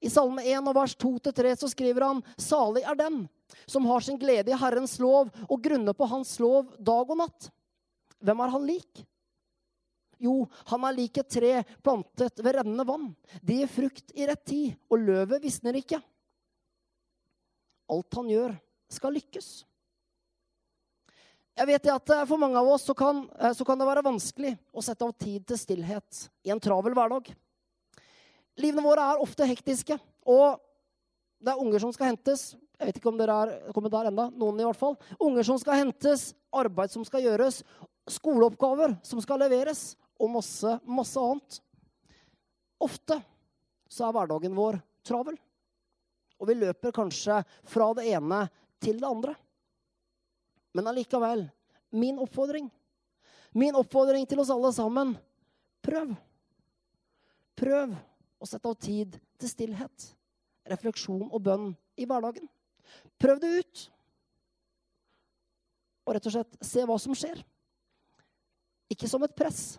I 0.00 0.08
Salme 0.08 0.42
1 0.48 0.64
og 0.70 0.76
vers 0.78 0.94
2-3 0.96 1.54
så 1.60 1.68
skriver 1.68 2.06
han 2.06 2.22
salig 2.40 2.86
er 2.88 2.96
den 2.96 3.24
som 3.68 3.84
har 3.90 4.00
sin 4.00 4.18
glede 4.18 4.52
i 4.52 4.56
Herrens 4.56 4.96
lov 5.02 5.28
og 5.46 5.62
grunner 5.62 5.96
på 5.96 6.08
Hans 6.08 6.38
lov 6.40 6.70
dag 6.78 7.10
og 7.10 7.18
natt. 7.20 7.50
Hvem 8.20 8.40
er 8.44 8.52
han 8.54 8.68
lik? 8.68 9.02
Jo, 10.20 10.44
han 10.68 10.84
er 10.84 10.96
lik 10.96 11.20
et 11.20 11.30
tre 11.32 11.52
plantet 11.80 12.40
ved 12.44 12.58
rennende 12.58 12.84
vann. 12.88 13.08
Det 13.40 13.60
gir 13.60 13.70
frukt 13.72 14.12
i 14.12 14.26
rett 14.28 14.42
tid, 14.44 14.74
og 14.92 15.00
løvet 15.00 15.40
visner 15.40 15.78
ikke. 15.80 16.00
Alt 17.90 18.16
han 18.18 18.30
gjør, 18.30 18.54
skal 18.90 19.14
lykkes. 19.16 19.50
Jeg 21.60 21.68
vet 21.68 21.90
at 21.92 22.12
eh, 22.14 22.24
For 22.28 22.40
mange 22.40 22.58
av 22.60 22.68
oss 22.72 22.86
så 22.88 22.94
kan, 22.96 23.24
eh, 23.38 23.52
så 23.56 23.66
kan 23.68 23.80
det 23.80 23.88
være 23.88 24.06
vanskelig 24.06 24.54
å 24.72 24.84
sette 24.84 25.06
av 25.06 25.12
tid 25.18 25.44
til 25.48 25.58
stillhet 25.60 26.24
i 26.46 26.54
en 26.54 26.62
travel 26.62 26.96
hverdag. 26.96 27.32
Livene 28.60 28.84
våre 28.84 29.04
er 29.12 29.22
ofte 29.22 29.46
hektiske, 29.48 29.96
og 30.28 30.60
det 31.40 31.52
er 31.52 31.62
unger 31.62 31.82
som 31.82 31.92
skal 31.96 32.12
hentes. 32.12 32.52
Jeg 32.80 32.88
vet 32.88 33.00
ikke 33.00 33.10
om 33.10 33.18
dere 33.20 33.36
er 33.44 33.74
kommet 33.76 33.92
der 33.92 34.08
enda, 34.10 34.28
noen 34.32 34.60
i 34.60 34.66
hvert 34.66 34.78
fall. 34.78 34.96
Unger 35.20 35.46
som 35.46 35.58
skal 35.60 35.80
hentes, 35.82 36.30
arbeid 36.52 36.92
som 36.92 37.04
skal 37.08 37.24
gjøres, 37.24 37.62
skoleoppgaver 38.10 38.96
som 39.06 39.20
skal 39.22 39.40
leveres, 39.44 39.94
og 40.20 40.32
masse, 40.34 40.74
masse 40.84 41.20
annet. 41.20 41.60
Ofte 42.80 43.20
så 43.88 44.06
er 44.06 44.16
hverdagen 44.16 44.56
vår 44.56 44.80
travel. 45.06 45.36
Og 46.40 46.48
vi 46.48 46.56
løper 46.56 46.94
kanskje 46.96 47.42
fra 47.68 47.90
det 47.98 48.08
ene 48.14 48.44
til 48.80 49.00
det 49.00 49.08
andre. 49.08 49.34
Men 50.72 50.88
allikevel, 50.88 51.44
min 51.90 52.20
oppfordring, 52.22 52.70
min 53.52 53.76
oppfordring 53.76 54.26
til 54.30 54.40
oss 54.40 54.52
alle 54.54 54.70
sammen 54.72 55.16
prøv. 55.84 56.14
Prøv 57.58 57.92
å 58.40 58.48
sette 58.48 58.70
av 58.70 58.78
tid 58.80 59.18
til 59.40 59.50
stillhet, 59.50 60.06
refleksjon 60.70 61.28
og 61.28 61.42
bønn 61.44 61.70
i 62.00 62.06
hverdagen. 62.08 62.46
Prøv 63.20 63.40
det 63.42 63.50
ut. 63.60 63.82
Og 66.06 66.16
rett 66.16 66.28
og 66.30 66.34
slett 66.34 66.60
se 66.64 66.84
hva 66.88 66.96
som 67.02 67.16
skjer. 67.18 67.42
Ikke 68.90 69.10
som 69.10 69.22
et 69.22 69.36
press, 69.36 69.78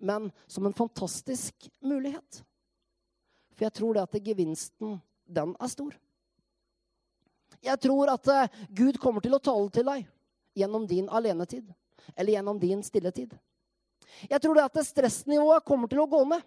men 0.00 0.30
som 0.48 0.64
en 0.64 0.76
fantastisk 0.76 1.66
mulighet. 1.84 2.40
For 3.56 3.66
jeg 3.66 3.76
tror 3.76 3.96
det 3.96 4.04
at 4.06 4.20
gevinsten, 4.24 5.00
den 5.30 5.54
er 5.56 5.70
stor. 5.70 5.94
Jeg 7.60 7.80
tror 7.84 8.14
at 8.14 8.30
uh, 8.32 8.60
Gud 8.72 8.98
kommer 9.00 9.24
til 9.24 9.36
å 9.36 9.42
tale 9.42 9.68
til 9.74 9.86
deg 9.88 10.06
gjennom 10.56 10.86
din 10.88 11.08
alenetid. 11.12 11.68
Eller 12.16 12.38
gjennom 12.38 12.58
din 12.60 12.82
stilletid. 12.82 13.34
Jeg 14.30 14.42
tror 14.42 14.62
at 14.64 14.78
stressnivået 14.84 15.64
kommer 15.66 15.90
til 15.90 16.02
å 16.02 16.08
gå 16.10 16.22
ned. 16.32 16.42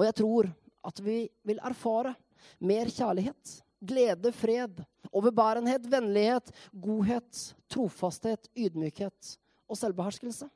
Og 0.00 0.06
jeg 0.08 0.16
tror 0.18 0.48
at 0.82 1.02
vi 1.04 1.18
vil 1.46 1.60
erfare 1.62 2.14
mer 2.58 2.90
kjærlighet, 2.90 3.52
glede, 3.78 4.32
fred, 4.34 4.82
overbærenhet, 5.12 5.86
vennlighet, 5.90 6.50
godhet, 6.72 7.44
trofasthet, 7.70 8.48
ydmykhet 8.58 9.36
og 9.70 9.78
selvbeherskelse. 9.78 10.48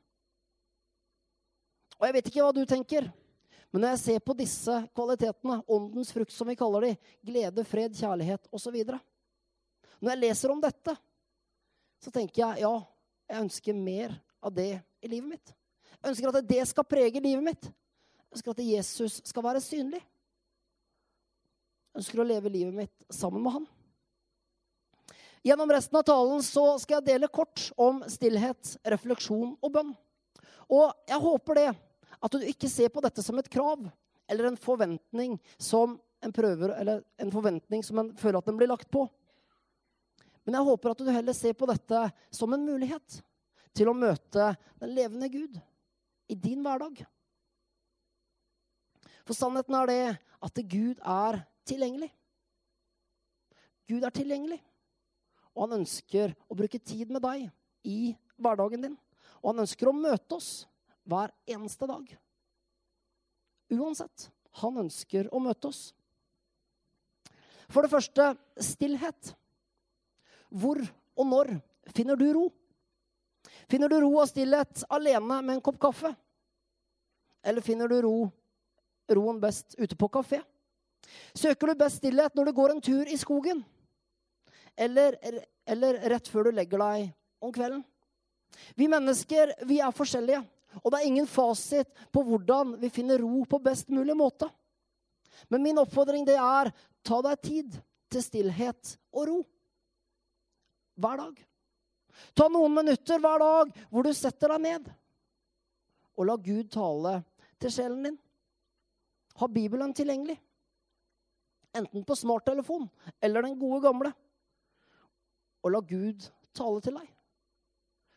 Og 1.97 2.05
jeg 2.05 2.17
vet 2.17 2.29
ikke 2.29 2.43
hva 2.43 2.53
du 2.53 2.61
tenker, 2.69 3.07
men 3.71 3.83
når 3.83 3.93
jeg 3.93 4.01
ser 4.03 4.23
på 4.23 4.35
disse 4.37 4.75
kvalitetene, 4.95 5.59
åndens 5.67 6.13
frukt 6.15 6.31
som 6.31 6.47
vi 6.47 6.55
kaller 6.59 6.87
de, 6.87 6.93
glede, 7.27 7.65
fred, 7.67 7.95
kjærlighet 7.99 8.47
osv. 8.55 8.77
Når 8.87 10.11
jeg 10.13 10.21
leser 10.21 10.53
om 10.53 10.61
dette, 10.63 10.95
så 11.99 12.13
tenker 12.13 12.43
jeg 12.43 12.63
ja, 12.63 12.73
jeg 13.27 13.43
ønsker 13.43 13.75
mer 13.75 14.13
av 14.39 14.53
det 14.55 14.77
i 15.03 15.11
livet 15.11 15.33
mitt. 15.35 15.55
Jeg 15.97 16.13
ønsker 16.13 16.31
at 16.31 16.47
det 16.47 16.61
skal 16.69 16.87
prege 16.87 17.23
livet 17.23 17.43
mitt. 17.43 17.67
Jeg 17.67 18.37
ønsker 18.37 18.53
at 18.53 18.63
Jesus 18.63 19.19
skal 19.27 19.43
være 19.43 19.63
synlig. 19.63 19.99
Jeg 21.91 22.03
ønsker 22.03 22.21
å 22.21 22.27
leve 22.27 22.53
livet 22.53 22.75
mitt 22.77 23.07
sammen 23.11 23.43
med 23.43 23.57
han. 23.57 23.67
Gjennom 25.47 25.71
resten 25.71 25.97
av 25.99 26.05
talen 26.07 26.43
så 26.43 26.63
skal 26.81 26.99
jeg 26.99 27.09
dele 27.11 27.29
kort 27.31 27.69
om 27.79 27.99
stillhet, 28.11 28.77
refleksjon 28.87 29.55
og 29.59 29.73
bønn. 29.73 29.91
Og 30.67 30.91
jeg 31.07 31.19
håper 31.23 31.59
det 31.59 31.67
at 32.23 32.33
du 32.33 32.43
ikke 32.45 32.69
ser 32.71 32.89
på 32.93 33.03
dette 33.05 33.23
som 33.23 33.37
et 33.39 33.49
krav 33.51 33.85
eller 34.27 34.49
en 34.49 34.59
forventning 34.59 35.37
som 35.57 35.95
en 36.25 36.33
prøver, 36.33 36.73
eller 36.73 37.03
en 37.21 37.31
forventning 37.31 37.83
som 37.85 38.01
en 38.01 38.11
føler 38.17 38.39
at 38.39 38.49
den 38.49 38.57
blir 38.59 38.69
lagt 38.69 38.89
på. 38.91 39.05
Men 40.47 40.57
jeg 40.57 40.67
håper 40.69 40.93
at 40.93 41.03
du 41.03 41.11
heller 41.11 41.35
ser 41.35 41.55
på 41.59 41.67
dette 41.69 42.05
som 42.33 42.53
en 42.55 42.65
mulighet 42.65 43.19
til 43.77 43.91
å 43.91 43.95
møte 43.95 44.53
den 44.81 44.93
levende 44.95 45.29
Gud 45.31 45.59
i 46.31 46.35
din 46.35 46.63
hverdag. 46.65 47.03
For 49.27 49.35
sannheten 49.35 49.75
er 49.75 49.91
det 49.91 50.01
at 50.47 50.61
Gud 50.71 51.01
er 51.03 51.41
tilgjengelig. 51.67 52.09
Gud 53.87 54.03
er 54.03 54.11
tilgjengelig, 54.15 54.59
og 55.55 55.67
han 55.67 55.81
ønsker 55.81 56.33
å 56.47 56.55
bruke 56.59 56.79
tid 56.79 57.11
med 57.11 57.23
deg 57.23 57.45
i 57.87 58.15
hverdagen 58.35 58.83
din. 58.83 58.97
Og 59.39 59.53
han 59.53 59.63
ønsker 59.63 59.87
å 59.87 59.95
møte 59.95 60.39
oss 60.39 60.51
hver 61.07 61.31
eneste 61.47 61.87
dag. 61.89 62.09
Uansett. 63.73 64.29
Han 64.61 64.79
ønsker 64.83 65.29
å 65.33 65.41
møte 65.43 65.69
oss. 65.69 65.81
For 67.71 67.83
det 67.83 67.91
første 67.91 68.31
stillhet. 68.63 69.33
Hvor 70.49 70.79
og 71.17 71.27
når 71.27 71.51
finner 71.95 72.19
du 72.19 72.27
ro? 72.35 72.45
Finner 73.67 73.91
du 73.91 73.99
ro 74.01 74.13
og 74.21 74.29
stillhet 74.29 74.85
alene 74.93 75.41
med 75.41 75.57
en 75.57 75.63
kopp 75.63 75.79
kaffe? 75.81 76.13
Eller 77.43 77.63
finner 77.63 77.87
du 77.91 77.99
ro, 78.03 78.15
roen 79.11 79.39
best 79.39 79.75
ute 79.77 79.95
på 79.95 80.09
kafé? 80.11 80.41
Søker 81.35 81.71
du 81.71 81.79
best 81.79 82.01
stillhet 82.01 82.35
når 82.35 82.49
du 82.49 82.55
går 82.57 82.73
en 82.73 82.83
tur 82.83 83.07
i 83.07 83.19
skogen? 83.19 83.61
Eller, 84.77 85.15
eller 85.65 86.01
rett 86.11 86.27
før 86.31 86.49
du 86.49 86.57
legger 86.57 86.81
deg 86.81 87.11
om 87.43 87.53
kvelden? 87.53 87.83
Vi 88.75 88.87
mennesker 88.89 89.53
vi 89.67 89.79
er 89.83 89.95
forskjellige. 89.95 90.43
Og 90.83 90.91
det 90.91 90.99
er 90.99 91.09
ingen 91.09 91.27
fasit 91.29 91.89
på 92.13 92.23
hvordan 92.25 92.75
vi 92.81 92.91
finner 92.93 93.21
ro 93.23 93.43
på 93.49 93.59
best 93.63 93.89
mulig 93.93 94.15
måte. 94.17 94.49
Men 95.47 95.63
min 95.63 95.79
oppfordring 95.81 96.25
det 96.27 96.37
er 96.41 96.71
ta 97.05 97.21
deg 97.25 97.41
tid 97.43 97.77
til 98.11 98.23
stillhet 98.23 98.95
og 99.13 99.27
ro. 99.29 99.37
Hver 100.97 101.21
dag. 101.21 101.43
Ta 102.33 102.47
noen 102.49 102.73
minutter 102.73 103.21
hver 103.21 103.43
dag 103.43 103.73
hvor 103.91 104.07
du 104.07 104.13
setter 104.17 104.55
deg 104.55 104.63
ned. 104.65 104.87
Og 106.17 106.25
la 106.25 106.37
Gud 106.41 106.71
tale 106.73 107.19
til 107.61 107.73
sjelen 107.73 108.07
din. 108.09 108.17
Ha 109.37 109.47
Bibelen 109.47 109.93
tilgjengelig. 109.93 110.39
Enten 111.77 112.05
på 112.07 112.15
smarttelefon 112.17 112.87
eller 113.21 113.45
den 113.45 113.59
gode 113.59 113.83
gamle. 113.85 114.11
Og 115.61 115.73
la 115.73 115.81
Gud 115.85 116.25
tale 116.57 116.81
til 116.81 116.97
deg. 116.97 117.07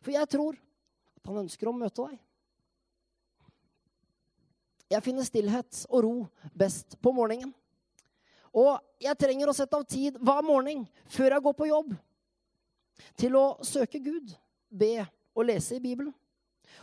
For 0.01 0.15
jeg 0.15 0.29
tror 0.33 0.57
at 0.57 1.29
han 1.29 1.43
ønsker 1.43 1.69
å 1.69 1.77
møte 1.77 2.07
deg. 2.07 2.17
Jeg 4.91 5.03
finner 5.05 5.27
stillhet 5.27 5.85
og 5.87 6.03
ro 6.03 6.15
best 6.57 6.97
på 6.99 7.13
morgenen. 7.15 7.53
Og 8.51 8.75
jeg 8.99 9.15
trenger 9.15 9.47
å 9.47 9.55
sette 9.55 9.77
av 9.77 9.85
tid 9.87 10.17
hver 10.19 10.41
morgen 10.43 10.83
før 11.11 11.37
jeg 11.37 11.43
går 11.45 11.55
på 11.55 11.69
jobb, 11.69 11.93
til 13.15 13.37
å 13.39 13.45
søke 13.63 14.01
Gud, 14.03 14.33
be 14.67 15.05
og 15.31 15.47
lese 15.47 15.77
i 15.77 15.83
Bibelen. 15.83 16.11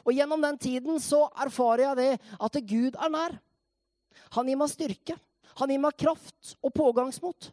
Og 0.04 0.14
gjennom 0.16 0.40
den 0.42 0.56
tiden 0.60 0.96
så 1.00 1.26
erfarer 1.36 1.84
jeg 1.84 1.98
det 1.98 2.38
at 2.48 2.58
Gud 2.70 2.96
er 2.96 3.12
nær. 3.12 3.36
Han 4.36 4.48
gir 4.48 4.58
meg 4.60 4.72
styrke. 4.72 5.16
Han 5.60 5.72
gir 5.72 5.80
meg 5.82 6.00
kraft 6.00 6.56
og 6.62 6.72
pågangsmot 6.74 7.50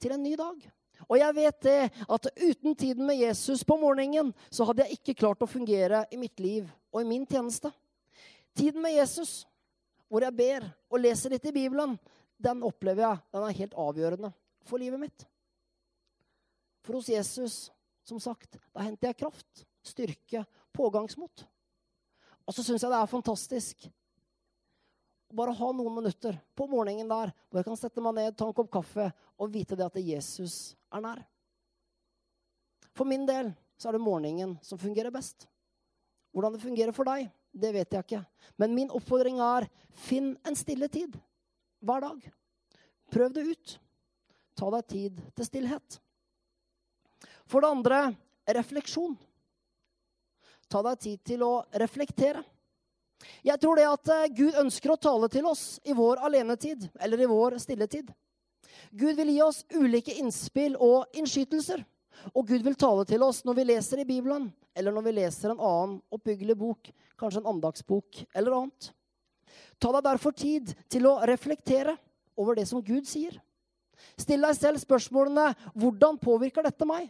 til 0.00 0.14
en 0.16 0.22
ny 0.24 0.34
dag. 0.38 0.58
Og 1.06 1.16
jeg 1.20 1.36
vet 1.36 1.62
det 1.64 1.78
at 2.12 2.28
uten 2.36 2.74
tiden 2.76 3.06
med 3.06 3.20
Jesus 3.20 3.62
på 3.66 3.76
morgenen 3.80 4.32
så 4.52 4.66
hadde 4.68 4.86
jeg 4.86 4.98
ikke 4.98 5.18
klart 5.22 5.42
å 5.44 5.50
fungere 5.50 6.04
i 6.12 6.18
mitt 6.20 6.40
liv 6.42 6.68
og 6.92 7.02
i 7.02 7.08
min 7.08 7.26
tjeneste. 7.28 7.70
Tiden 8.56 8.82
med 8.82 8.96
Jesus, 8.96 9.44
hvor 10.10 10.24
jeg 10.24 10.36
ber 10.36 10.66
og 10.90 11.02
leser 11.02 11.32
litt 11.32 11.46
i 11.46 11.54
Bibelen, 11.54 11.96
den 12.40 12.64
opplever 12.66 13.04
jeg 13.04 13.22
den 13.34 13.46
er 13.46 13.58
helt 13.60 13.76
avgjørende 13.78 14.32
for 14.66 14.82
livet 14.82 15.00
mitt. 15.02 15.26
For 16.84 16.96
hos 16.96 17.10
Jesus, 17.12 17.68
som 18.06 18.20
sagt, 18.22 18.56
da 18.72 18.84
henter 18.84 19.10
jeg 19.10 19.20
kraft, 19.22 19.64
styrke, 19.84 20.44
pågangsmot. 20.74 21.44
Og 22.48 22.56
så 22.56 22.64
syns 22.64 22.82
jeg 22.82 22.90
det 22.90 23.00
er 23.00 23.10
fantastisk 23.10 23.90
å 25.30 25.36
bare 25.38 25.54
ha 25.54 25.68
noen 25.76 25.94
minutter 26.00 26.34
på 26.58 26.66
morgenen 26.66 27.10
der 27.10 27.30
hvor 27.48 27.60
jeg 27.60 27.68
kan 27.68 27.78
sette 27.78 28.02
meg 28.02 28.16
ned, 28.16 28.34
ta 28.34 28.48
en 28.48 28.56
kopp 28.56 28.70
kaffe 28.80 29.10
og 29.38 29.52
vite 29.52 29.78
det 29.78 29.86
at 29.86 30.00
Jesus 30.02 30.74
er 30.90 31.04
nær. 31.04 31.20
For 32.96 33.06
min 33.06 33.28
del 33.28 33.52
så 33.78 33.88
er 33.88 33.96
det 33.96 34.02
morgenen 34.02 34.56
som 34.66 34.80
fungerer 34.80 35.14
best. 35.14 35.46
Hvordan 36.34 36.56
det 36.56 36.64
fungerer 36.64 36.94
for 36.94 37.06
deg, 37.06 37.30
det 37.52 37.72
vet 37.74 37.94
jeg 37.94 38.06
ikke. 38.06 38.22
Men 38.60 38.74
min 38.74 38.92
oppfordring 38.94 39.40
er 39.42 39.66
finn 40.06 40.32
en 40.46 40.58
stille 40.58 40.88
tid 40.92 41.16
hver 41.84 42.04
dag. 42.04 42.30
Prøv 43.10 43.34
det 43.34 43.46
ut. 43.48 43.74
Ta 44.58 44.70
deg 44.76 44.86
tid 44.92 45.20
til 45.36 45.48
stillhet. 45.48 45.98
For 47.48 47.62
det 47.62 47.72
andre 47.74 48.00
refleksjon. 48.54 49.16
Ta 50.70 50.82
deg 50.86 51.00
tid 51.02 51.22
til 51.26 51.42
å 51.42 51.52
reflektere. 51.82 52.42
Jeg 53.44 53.60
tror 53.60 53.76
det 53.76 53.86
at 53.88 54.10
eh, 54.14 54.28
Gud 54.32 54.56
ønsker 54.62 54.94
å 54.94 55.00
tale 55.00 55.28
til 55.32 55.44
oss 55.50 55.80
i 55.84 55.92
vår 55.96 56.22
alenetid, 56.24 56.86
eller 57.00 57.20
i 57.20 57.28
vår 57.28 57.58
stilletid. 57.60 58.08
Gud 58.90 59.18
vil 59.18 59.32
gi 59.34 59.42
oss 59.44 59.64
ulike 59.74 60.14
innspill 60.22 60.78
og 60.80 61.10
innskytelser 61.18 61.82
Og 62.34 62.46
Gud 62.48 62.64
vil 62.64 62.78
tale 62.78 63.04
til 63.08 63.22
oss 63.24 63.42
når 63.46 63.58
vi 63.58 63.66
leser 63.70 64.02
i 64.02 64.08
Bibelen, 64.08 64.48
eller 64.76 64.94
når 64.94 65.06
vi 65.06 65.16
leser 65.18 65.52
en 65.52 65.62
annen 65.62 65.98
oppbyggelig 66.12 66.56
bok, 66.58 66.90
kanskje 67.20 67.42
en 67.42 67.50
andagsbok 67.54 68.24
eller 68.34 68.56
annet. 68.58 68.90
Ta 69.80 69.92
deg 69.94 70.06
derfor 70.06 70.36
tid 70.36 70.74
til 70.92 71.08
å 71.08 71.18
reflektere 71.26 71.96
over 72.38 72.58
det 72.58 72.66
som 72.68 72.84
Gud 72.84 73.08
sier. 73.08 73.38
Still 74.20 74.44
deg 74.46 74.56
selv 74.56 74.80
spørsmålene 74.80 75.50
hvordan 75.74 76.20
påvirker 76.20 76.64
dette 76.64 76.88
meg? 76.88 77.08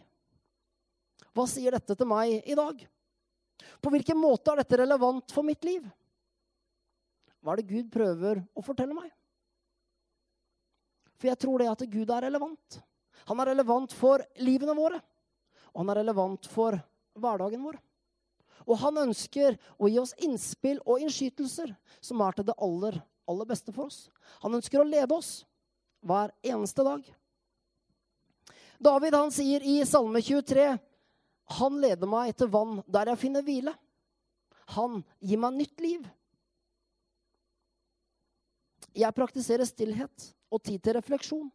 Hva 1.31 1.47
sier 1.47 1.75
dette 1.75 1.95
til 1.95 2.09
meg 2.09 2.41
i 2.43 2.57
dag? 2.57 2.81
På 3.81 3.91
hvilken 3.93 4.19
måte 4.19 4.51
er 4.51 4.63
dette 4.63 4.79
relevant 4.81 5.31
for 5.31 5.47
mitt 5.47 5.63
liv? 5.67 5.83
Hva 7.41 7.53
er 7.53 7.61
det 7.61 7.71
Gud 7.71 7.89
prøver 7.93 8.41
å 8.57 8.63
fortelle 8.65 8.95
meg? 8.95 9.09
For 11.21 11.29
jeg 11.29 11.39
tror 11.41 11.61
det 11.61 11.69
at 11.69 11.83
Gud 11.89 12.09
er 12.09 12.25
relevant. 12.27 12.81
Han 13.29 13.41
er 13.41 13.51
relevant 13.53 13.93
for 13.95 14.23
livene 14.41 14.75
våre. 14.77 14.99
Og 15.71 15.83
han 15.83 15.93
er 15.93 16.01
relevant 16.01 16.49
for 16.51 16.77
hverdagen 17.19 17.63
vår. 17.63 17.79
Og 18.67 18.77
han 18.81 18.99
ønsker 19.07 19.57
å 19.81 19.89
gi 19.89 19.97
oss 20.01 20.13
innspill 20.21 20.81
og 20.85 21.01
innskytelser 21.01 21.73
som 22.03 22.21
er 22.21 22.37
til 22.37 22.47
det 22.49 22.57
aller, 22.61 22.99
aller 23.29 23.49
beste 23.49 23.73
for 23.73 23.89
oss. 23.89 24.05
Han 24.45 24.57
ønsker 24.59 24.81
å 24.81 24.87
lede 24.87 25.15
oss 25.15 25.41
hver 26.05 26.33
eneste 26.45 26.85
dag. 26.85 27.03
David 28.81 29.17
han 29.17 29.33
sier 29.33 29.61
i 29.65 29.81
Salme 29.85 30.21
23 30.25 30.71
han 31.59 31.79
leder 31.83 32.07
meg 32.07 32.35
til 32.37 32.49
vann 32.51 32.79
der 32.87 33.11
jeg 33.11 33.21
finner 33.25 33.45
hvile. 33.45 33.73
Han 34.77 35.01
gir 35.19 35.39
meg 35.41 35.57
nytt 35.57 35.83
liv. 35.83 36.05
Jeg 38.95 39.15
praktiserer 39.15 39.67
stillhet 39.67 40.31
og 40.51 40.63
tid 40.63 40.81
til 40.83 40.95
refleksjon. 40.97 41.49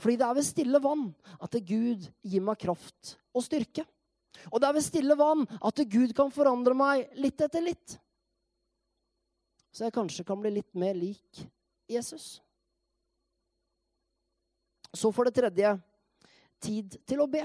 Fordi 0.00 0.18
det 0.20 0.26
er 0.26 0.36
ved 0.38 0.46
stille 0.46 0.82
vann 0.82 1.08
at 1.40 1.56
Gud 1.66 2.06
gir 2.22 2.44
meg 2.44 2.60
kraft 2.60 3.16
og 3.34 3.44
styrke. 3.46 3.86
Og 4.50 4.60
det 4.60 4.68
er 4.68 4.76
ved 4.76 4.86
stille 4.86 5.16
vann 5.18 5.46
at 5.60 5.82
Gud 5.90 6.14
kan 6.16 6.32
forandre 6.32 6.76
meg 6.76 7.10
litt 7.20 7.40
etter 7.44 7.64
litt. 7.64 7.96
Så 9.70 9.86
jeg 9.86 9.94
kanskje 9.94 10.26
kan 10.26 10.40
bli 10.40 10.52
litt 10.58 10.72
mer 10.78 10.96
lik 10.98 11.44
Jesus. 11.90 12.40
Så 14.92 15.12
for 15.14 15.28
det 15.28 15.36
tredje 15.36 15.76
tid 16.62 16.96
til 17.06 17.22
å 17.22 17.30
be. 17.30 17.44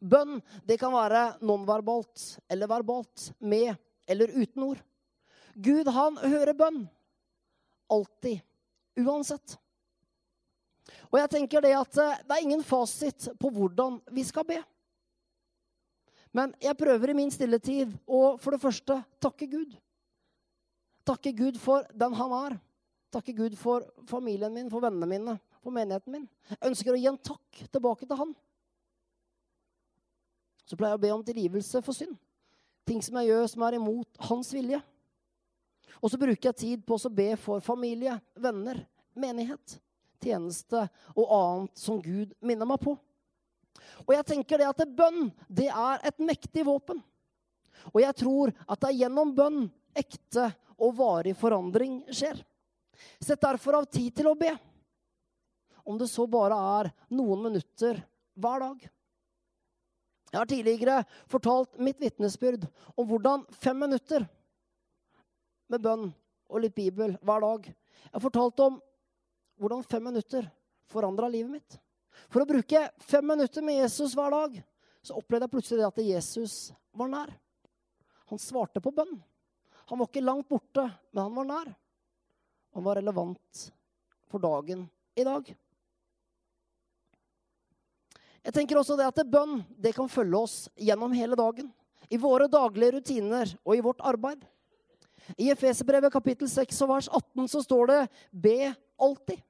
Bønn 0.00 0.40
det 0.68 0.78
kan 0.80 0.94
være 0.94 1.36
nonverbalt 1.44 2.24
eller 2.52 2.70
verbalt, 2.70 3.30
med 3.38 3.74
eller 4.06 4.32
uten 4.32 4.64
ord. 4.68 4.82
Gud, 5.56 5.88
han 5.88 6.18
hører 6.20 6.56
bønn. 6.56 6.82
Alltid. 7.92 8.42
Uansett. 9.00 9.56
Og 11.10 11.18
jeg 11.20 11.30
tenker 11.32 11.64
det 11.64 11.74
at 11.76 11.98
eh, 12.02 12.22
det 12.26 12.36
er 12.36 12.44
ingen 12.46 12.64
fasit 12.66 13.28
på 13.40 13.50
hvordan 13.52 13.98
vi 14.14 14.24
skal 14.26 14.46
be. 14.48 14.60
Men 16.36 16.52
jeg 16.60 16.76
prøver 16.76 17.10
i 17.10 17.16
min 17.16 17.32
stille 17.32 17.58
tid 17.62 17.94
å 18.04 18.36
for 18.42 18.54
det 18.54 18.62
første 18.62 18.98
takke 19.22 19.48
Gud. 19.50 19.76
Takke 21.06 21.32
Gud 21.36 21.58
for 21.62 21.86
den 21.96 22.16
han 22.18 22.34
er. 22.42 22.56
Takke 23.14 23.32
Gud 23.36 23.54
for 23.56 23.86
familien 24.10 24.52
min, 24.52 24.68
for 24.68 24.82
vennene 24.84 25.08
mine, 25.08 25.36
for 25.62 25.72
menigheten 25.72 26.12
min. 26.12 26.26
Jeg 26.50 26.72
ønsker 26.72 26.92
å 26.92 26.98
gi 26.98 27.08
en 27.08 27.22
takk 27.30 27.62
tilbake 27.72 28.08
til 28.08 28.20
han. 28.20 28.34
Så 30.66 30.76
pleier 30.76 30.96
jeg 30.96 31.00
å 31.00 31.04
be 31.06 31.14
om 31.14 31.24
tilgivelse 31.24 31.80
for 31.86 31.96
synd. 31.96 32.18
Ting 32.86 33.00
som 33.02 33.16
jeg 33.20 33.30
gjør 33.30 33.48
som 33.50 33.64
er 33.66 33.78
imot 33.78 34.20
hans 34.28 34.50
vilje. 34.54 34.82
Og 36.02 36.10
så 36.12 36.20
bruker 36.20 36.50
jeg 36.50 36.60
tid 36.60 36.84
på 36.86 36.98
å 36.98 37.14
be 37.14 37.30
for 37.40 37.64
familie, 37.64 38.18
venner, 38.36 38.82
menighet 39.16 39.78
tjeneste 40.22 40.86
og 41.14 41.32
annet 41.36 41.80
som 41.80 42.00
Gud 42.02 42.32
minner 42.40 42.68
meg 42.68 42.80
på. 42.82 42.96
Og 44.06 44.12
jeg 44.14 44.26
tenker 44.28 44.60
det 44.60 44.68
at 44.70 44.84
bønn 44.96 45.30
det 45.48 45.68
er 45.70 46.02
et 46.06 46.18
mektig 46.22 46.64
våpen. 46.66 47.02
Og 47.92 48.00
jeg 48.02 48.16
tror 48.18 48.52
at 48.66 48.80
det 48.80 48.90
er 48.90 49.00
gjennom 49.04 49.34
bønn 49.36 49.66
ekte 49.96 50.50
og 50.76 50.96
varig 50.98 51.36
forandring 51.38 52.00
skjer. 52.12 52.40
Sett 53.20 53.42
derfor 53.42 53.80
av 53.80 53.88
tid 53.92 54.14
til 54.16 54.30
å 54.30 54.36
be. 54.38 54.52
Om 55.86 55.98
det 56.00 56.08
så 56.10 56.26
bare 56.28 56.56
er 56.80 56.90
noen 57.14 57.44
minutter 57.46 58.00
hver 58.36 58.62
dag. 58.64 58.86
Jeg 60.32 60.40
har 60.40 60.48
tidligere 60.50 60.96
fortalt 61.30 61.78
mitt 61.80 62.00
vitnesbyrd 62.02 62.66
om 62.96 63.06
hvordan 63.08 63.44
fem 63.62 63.78
minutter 63.78 64.26
med 65.70 65.82
bønn 65.82 66.08
og 66.50 66.62
litt 66.62 66.74
bibel 66.76 67.14
hver 67.26 67.42
dag 67.42 67.64
Jeg 67.66 68.22
fortalt 68.22 68.60
om 68.62 68.76
hvordan 69.56 69.84
fem 69.84 70.04
minutter 70.04 70.48
forandra 70.90 71.28
livet 71.32 71.58
mitt. 71.58 71.78
For 72.32 72.42
å 72.42 72.48
bruke 72.48 72.88
fem 73.04 73.26
minutter 73.26 73.64
med 73.64 73.80
Jesus 73.82 74.14
hver 74.16 74.32
dag 74.32 74.60
så 75.04 75.16
opplevde 75.18 75.46
jeg 75.46 75.54
plutselig 75.54 75.86
at 75.86 76.02
Jesus 76.02 76.54
var 76.96 77.10
nær. 77.12 77.30
Han 78.32 78.40
svarte 78.42 78.82
på 78.82 78.90
bønn. 78.94 79.14
Han 79.86 80.00
var 80.00 80.08
ikke 80.08 80.24
langt 80.24 80.48
borte, 80.50 80.82
men 81.12 81.22
han 81.22 81.36
var 81.36 81.46
nær. 81.46 81.68
Han 82.74 82.84
var 82.84 82.98
relevant 82.98 83.68
for 84.26 84.42
dagen 84.42 84.88
i 85.14 85.24
dag. 85.26 85.52
Jeg 88.46 88.54
tenker 88.54 88.78
også 88.78 88.96
det 88.98 89.06
at 89.08 89.22
bønn 89.30 89.60
det 89.78 89.94
kan 89.94 90.10
følge 90.10 90.38
oss 90.38 90.56
gjennom 90.78 91.14
hele 91.14 91.38
dagen. 91.38 91.70
I 92.10 92.18
våre 92.20 92.46
daglige 92.50 92.98
rutiner 92.98 93.50
og 93.64 93.74
i 93.74 93.82
vårt 93.82 94.02
arbeid. 94.06 94.44
I 95.34 95.50
Efeserbrevet 95.50 96.14
kapittel 96.14 96.50
6 96.50 96.82
og 96.84 96.92
vers 96.92 97.08
18 97.10 97.48
så 97.50 97.62
står 97.64 97.86
det 97.90 98.00
'be 98.30 98.74
alltid'. 98.98 99.42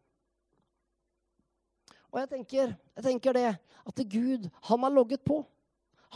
Og 2.17 2.23
jeg 2.23 2.31
tenker, 2.31 2.71
jeg 2.97 3.05
tenker 3.05 3.37
det 3.37 3.49
at 3.61 3.99
Gud, 4.09 4.47
han 4.71 4.85
har 4.87 4.93
logget 4.95 5.21
på. 5.21 5.43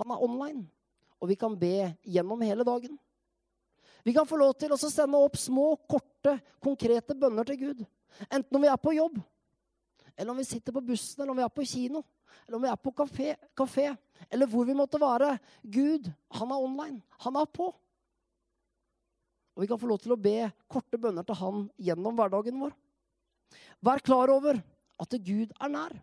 Han 0.00 0.14
er 0.14 0.22
online. 0.24 0.62
Og 1.20 1.28
vi 1.28 1.36
kan 1.36 1.52
be 1.60 1.90
gjennom 2.08 2.40
hele 2.40 2.64
dagen. 2.64 2.94
Vi 4.00 4.14
kan 4.16 4.24
få 4.24 4.38
lov 4.40 4.54
til 4.56 4.72
å 4.72 4.78
sende 4.80 5.20
opp 5.20 5.36
små, 5.36 5.74
korte, 5.84 6.38
konkrete 6.56 7.12
bønner 7.12 7.44
til 7.44 7.60
Gud. 7.60 7.84
Enten 8.32 8.56
om 8.56 8.64
vi 8.64 8.70
er 8.72 8.80
på 8.80 8.94
jobb, 8.96 9.20
eller 10.16 10.32
om 10.32 10.40
vi 10.40 10.48
sitter 10.48 10.72
på 10.72 10.80
bussen, 10.88 11.20
eller 11.20 11.34
om 11.34 11.42
vi 11.42 11.44
er 11.44 11.52
på 11.52 11.68
kino, 11.68 12.00
eller 12.46 12.56
om 12.56 12.64
vi 12.64 12.72
er 12.72 12.80
på 12.80 12.94
kafé, 12.96 13.34
kafé 13.52 13.90
eller 14.32 14.48
hvor 14.48 14.64
vi 14.64 14.76
måtte 14.76 15.00
være. 15.00 15.36
Gud, 15.62 16.08
han 16.32 16.50
er 16.50 16.64
online. 16.64 17.00
Han 17.24 17.36
er 17.36 17.46
på. 17.52 17.68
Og 19.52 19.62
vi 19.64 19.68
kan 19.68 19.80
få 19.80 19.92
lov 19.92 20.00
til 20.00 20.16
å 20.16 20.20
be 20.20 20.48
korte 20.70 20.96
bønner 21.00 21.28
til 21.28 21.38
han 21.40 21.64
gjennom 21.76 22.16
hverdagen 22.16 22.60
vår. 22.64 22.72
Vær 23.84 24.00
klar 24.04 24.32
over 24.32 24.60
at 25.00 25.16
Gud 25.24 25.52
er 25.56 25.72
nær. 25.72 25.96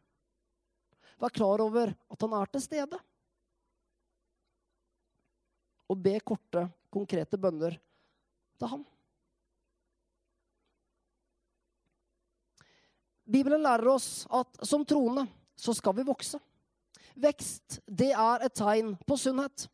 Vær 1.17 1.33
klar 1.33 1.63
over 1.63 1.93
at 1.93 2.25
han 2.25 2.35
er 2.37 2.51
til 2.53 2.63
stede. 2.63 2.99
Og 5.87 6.03
be 6.03 6.17
korte, 6.19 6.67
konkrete 6.93 7.39
bønner 7.39 7.77
til 8.59 8.71
ham. 8.73 8.83
Bibelen 13.27 13.63
lærer 13.63 13.89
oss 13.91 14.27
at 14.31 14.61
som 14.67 14.85
troende 14.87 15.25
så 15.57 15.73
skal 15.75 15.95
vi 15.97 16.05
vokse. 16.07 16.39
Vekst, 17.17 17.79
det 17.89 18.11
er 18.13 18.45
et 18.45 18.55
tegn 18.55 18.93
på 19.07 19.17
sunnhet. 19.19 19.65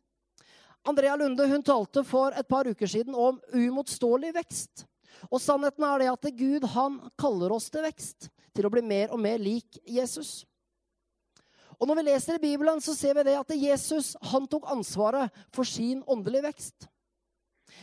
Andrea 0.84 1.14
Lunde 1.16 1.46
hun 1.48 1.62
talte 1.64 2.02
for 2.04 2.34
et 2.36 2.48
par 2.48 2.68
uker 2.68 2.88
siden 2.88 3.14
om 3.14 3.38
umotståelig 3.52 4.32
vekst. 4.36 4.84
Og 5.30 5.40
sannheten 5.40 5.84
er 5.86 6.02
det 6.02 6.10
at 6.10 6.30
Gud 6.36 6.66
han 6.74 6.98
kaller 7.20 7.54
oss 7.54 7.70
til 7.72 7.84
vekst, 7.86 8.28
til 8.54 8.66
å 8.66 8.72
bli 8.72 8.82
mer 8.86 9.12
og 9.12 9.20
mer 9.20 9.40
lik 9.42 9.78
Jesus. 9.84 10.44
Og 11.78 11.88
Når 11.88 11.98
vi 11.98 12.06
leser 12.06 12.38
i 12.38 12.44
Bibelen, 12.44 12.80
så 12.80 12.94
ser 12.96 13.16
vi 13.18 13.26
det 13.26 13.34
at 13.38 13.50
Jesus 13.58 14.14
han 14.30 14.46
tok 14.50 14.68
ansvaret 14.70 15.32
for 15.52 15.66
sin 15.68 16.04
åndelige 16.06 16.46
vekst. 16.46 16.86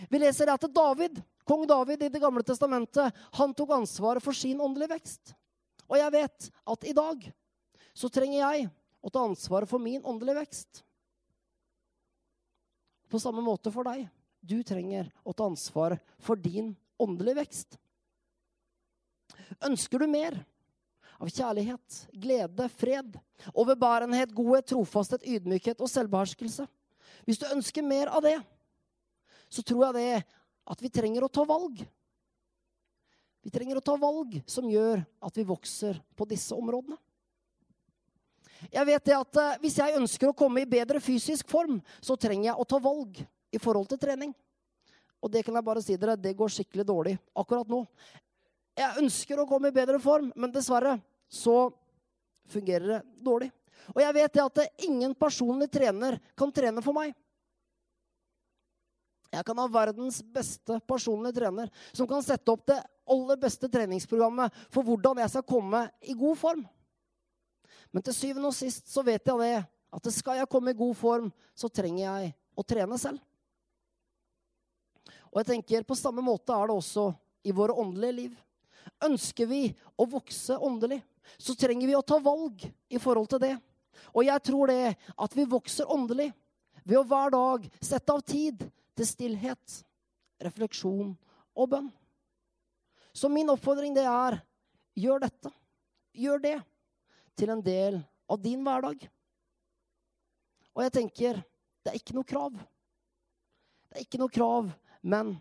Vi 0.09 0.21
leser 0.21 0.47
det 0.47 0.55
at 0.55 0.71
David, 0.73 1.19
kong 1.45 1.65
David 1.67 2.05
i 2.05 2.09
Det 2.09 2.21
gamle 2.21 2.43
testamentet 2.47 3.11
han 3.35 3.53
tok 3.53 3.75
ansvaret 3.75 4.23
for 4.23 4.37
sin 4.37 4.61
åndelige 4.63 4.95
vekst. 4.95 5.33
Og 5.91 5.99
jeg 5.99 6.13
vet 6.15 6.47
at 6.73 6.87
i 6.87 6.95
dag 6.95 7.27
så 7.91 8.07
trenger 8.07 8.39
jeg 8.39 8.69
å 9.03 9.11
ta 9.11 9.25
ansvaret 9.27 9.69
for 9.69 9.83
min 9.83 10.03
åndelige 10.07 10.39
vekst. 10.39 10.83
På 13.11 13.19
samme 13.19 13.43
måte 13.43 13.73
for 13.73 13.83
deg. 13.89 14.05
Du 14.39 14.61
trenger 14.65 15.11
å 15.27 15.33
ta 15.35 15.49
ansvar 15.51 15.97
for 16.23 16.39
din 16.39 16.71
åndelige 17.01 17.41
vekst. 17.41 17.75
Ønsker 19.67 20.01
du 20.01 20.07
mer 20.09 20.39
av 21.21 21.29
kjærlighet, 21.29 21.97
glede, 22.17 22.67
fred, 22.73 23.17
overbærenhet, 23.53 24.33
godhet, 24.33 24.71
trofasthet, 24.71 25.25
ydmykhet 25.27 25.81
og 25.81 25.89
selvbeherskelse? 25.91 26.65
Hvis 27.27 27.41
du 27.41 27.45
ønsker 27.51 27.85
mer 27.85 28.09
av 28.09 28.25
det, 28.25 28.37
så 29.51 29.61
tror 29.61 29.89
jeg 29.89 29.99
det 29.99 30.23
at 30.71 30.81
vi 30.81 30.89
trenger 30.93 31.25
å 31.25 31.31
ta 31.31 31.45
valg. 31.45 31.83
Vi 33.41 33.53
trenger 33.53 33.77
å 33.77 33.85
ta 33.85 33.95
valg 33.99 34.37
som 34.49 34.69
gjør 34.69 35.01
at 35.21 35.37
vi 35.37 35.45
vokser 35.45 35.97
på 36.17 36.27
disse 36.29 36.55
områdene. 36.57 36.97
Jeg 38.69 38.85
vet 38.85 39.05
det 39.09 39.15
at 39.17 39.37
uh, 39.41 39.55
Hvis 39.57 39.79
jeg 39.79 39.97
ønsker 39.97 40.29
å 40.29 40.37
komme 40.37 40.61
i 40.61 40.69
bedre 40.69 41.01
fysisk 41.01 41.49
form, 41.49 41.79
så 41.97 42.13
trenger 42.13 42.51
jeg 42.51 42.61
å 42.61 42.67
ta 42.69 42.77
valg 42.81 43.17
i 43.51 43.61
forhold 43.61 43.89
til 43.89 44.01
trening. 44.01 44.35
Og 45.21 45.31
det 45.33 45.41
kan 45.45 45.57
jeg 45.57 45.65
bare 45.65 45.81
si 45.81 45.97
dere, 45.97 46.17
det 46.17 46.35
går 46.37 46.53
skikkelig 46.53 46.85
dårlig 46.85 47.15
akkurat 47.37 47.69
nå. 47.69 47.83
Jeg 48.77 49.01
ønsker 49.01 49.41
å 49.41 49.47
komme 49.49 49.69
i 49.69 49.75
bedre 49.75 49.99
form, 50.01 50.29
men 50.37 50.53
dessverre 50.53 50.95
så 51.31 51.71
fungerer 52.51 52.87
det 52.87 53.01
dårlig. 53.23 53.49
Og 53.95 54.01
jeg 54.03 54.15
vet 54.19 54.35
det 54.35 54.43
at 54.43 54.85
ingen 54.85 55.15
personlig 55.17 55.69
trener 55.71 56.19
kan 56.37 56.51
trene 56.53 56.83
for 56.83 56.95
meg. 56.95 57.15
Jeg 59.31 59.47
kan 59.47 59.61
ha 59.63 59.67
verdens 59.71 60.19
beste 60.21 60.81
personlige 60.83 61.39
trener 61.39 61.71
som 61.95 62.07
kan 62.09 62.23
sette 62.23 62.51
opp 62.51 62.65
det 62.67 62.81
aller 63.11 63.39
beste 63.39 63.69
treningsprogrammet 63.71 64.51
for 64.73 64.83
hvordan 64.83 65.21
jeg 65.23 65.31
skal 65.31 65.47
komme 65.47 65.85
i 66.03 66.15
god 66.19 66.39
form. 66.39 66.65
Men 67.91 68.03
til 68.03 68.15
syvende 68.15 68.51
og 68.51 68.55
sist 68.55 68.91
så 68.91 69.03
vet 69.07 69.23
jeg 69.23 69.39
det 69.39 69.63
at 69.91 70.13
skal 70.15 70.39
jeg 70.39 70.51
komme 70.51 70.71
i 70.71 70.77
god 70.77 70.95
form, 70.95 71.31
så 71.55 71.67
trenger 71.71 72.03
jeg 72.03 72.33
å 72.55 72.63
trene 72.67 72.99
selv. 72.99 73.19
Og 75.31 75.39
jeg 75.39 75.47
tenker 75.53 75.87
På 75.87 75.95
samme 75.95 76.23
måte 76.23 76.51
er 76.51 76.67
det 76.67 76.75
også 76.75 77.09
i 77.47 77.55
våre 77.55 77.75
åndelige 77.75 78.17
liv. 78.17 78.33
Ønsker 79.03 79.47
vi 79.47 79.63
å 79.95 80.05
vokse 80.09 80.57
åndelig, 80.59 80.99
så 81.37 81.55
trenger 81.55 81.87
vi 81.87 81.97
å 81.97 82.05
ta 82.05 82.19
valg 82.21 82.63
i 82.89 82.99
forhold 83.01 83.29
til 83.31 83.41
det. 83.43 83.55
Og 84.15 84.25
jeg 84.25 84.43
tror 84.47 84.71
det 84.71 84.95
at 84.95 85.37
vi 85.37 85.47
vokser 85.49 85.89
åndelig 85.91 86.31
ved 86.83 86.99
å 86.99 87.05
hver 87.07 87.33
dag 87.33 87.67
sette 87.81 88.13
av 88.13 88.23
tid 88.25 88.63
til 88.97 89.07
stillhet, 89.07 89.81
refleksjon 90.41 91.13
og 91.55 91.71
bønn. 91.71 91.89
Så 93.13 93.29
min 93.29 93.51
oppfordring 93.51 93.95
det 93.95 94.07
er 94.07 94.39
gjør 94.97 95.25
dette. 95.25 95.51
Gjør 96.11 96.43
det 96.43 96.57
til 97.39 97.51
en 97.53 97.63
del 97.63 97.99
av 98.31 98.39
din 98.41 98.63
hverdag. 98.65 99.03
Og 100.71 100.83
jeg 100.85 100.95
tenker 100.95 101.41
det 101.81 101.91
er 101.91 101.97
ikke 101.99 102.15
noe 102.15 102.27
krav. 102.27 102.55
Det 103.91 103.99
er 103.99 104.05
ikke 104.05 104.21
noe 104.21 104.31
krav, 104.31 104.69
men 105.01 105.33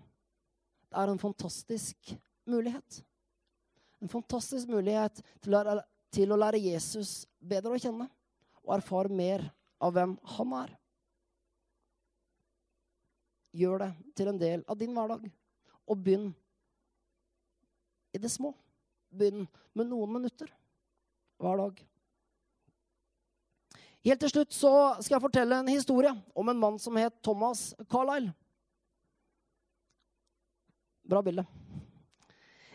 det 0.90 0.98
er 0.98 1.12
en 1.12 1.22
fantastisk 1.22 2.14
mulighet. 2.50 3.02
En 4.00 4.08
fantastisk 4.08 4.68
mulighet 4.70 5.20
til 5.44 5.56
å, 5.56 5.80
til 6.12 6.32
å 6.32 6.38
lære 6.40 6.60
Jesus 6.62 7.24
bedre 7.40 7.76
å 7.76 7.80
kjenne 7.80 8.08
og 8.64 8.76
erfare 8.76 9.12
mer 9.12 9.44
av 9.80 9.94
hvem 9.96 10.16
han 10.36 10.54
er. 10.60 10.72
Gjør 13.56 13.82
det 13.82 13.90
til 14.16 14.30
en 14.30 14.40
del 14.40 14.64
av 14.70 14.78
din 14.78 14.94
hverdag, 14.94 15.24
og 15.90 16.02
begynn 16.04 16.30
i 18.14 18.20
det 18.22 18.30
små. 18.30 18.52
Begynn 19.10 19.46
med 19.74 19.90
noen 19.90 20.12
minutter 20.20 20.50
hver 21.40 21.58
dag. 21.58 21.80
Helt 24.06 24.22
til 24.22 24.32
slutt 24.32 24.54
så 24.56 24.72
skal 25.02 25.18
jeg 25.18 25.24
fortelle 25.26 25.58
en 25.60 25.72
historie 25.72 26.12
om 26.32 26.48
en 26.48 26.60
mann 26.60 26.78
som 26.80 26.96
het 26.96 27.18
Thomas 27.24 27.70
Carlyle. 27.90 28.32
Bra 31.10 31.20
bilde. 31.26 31.44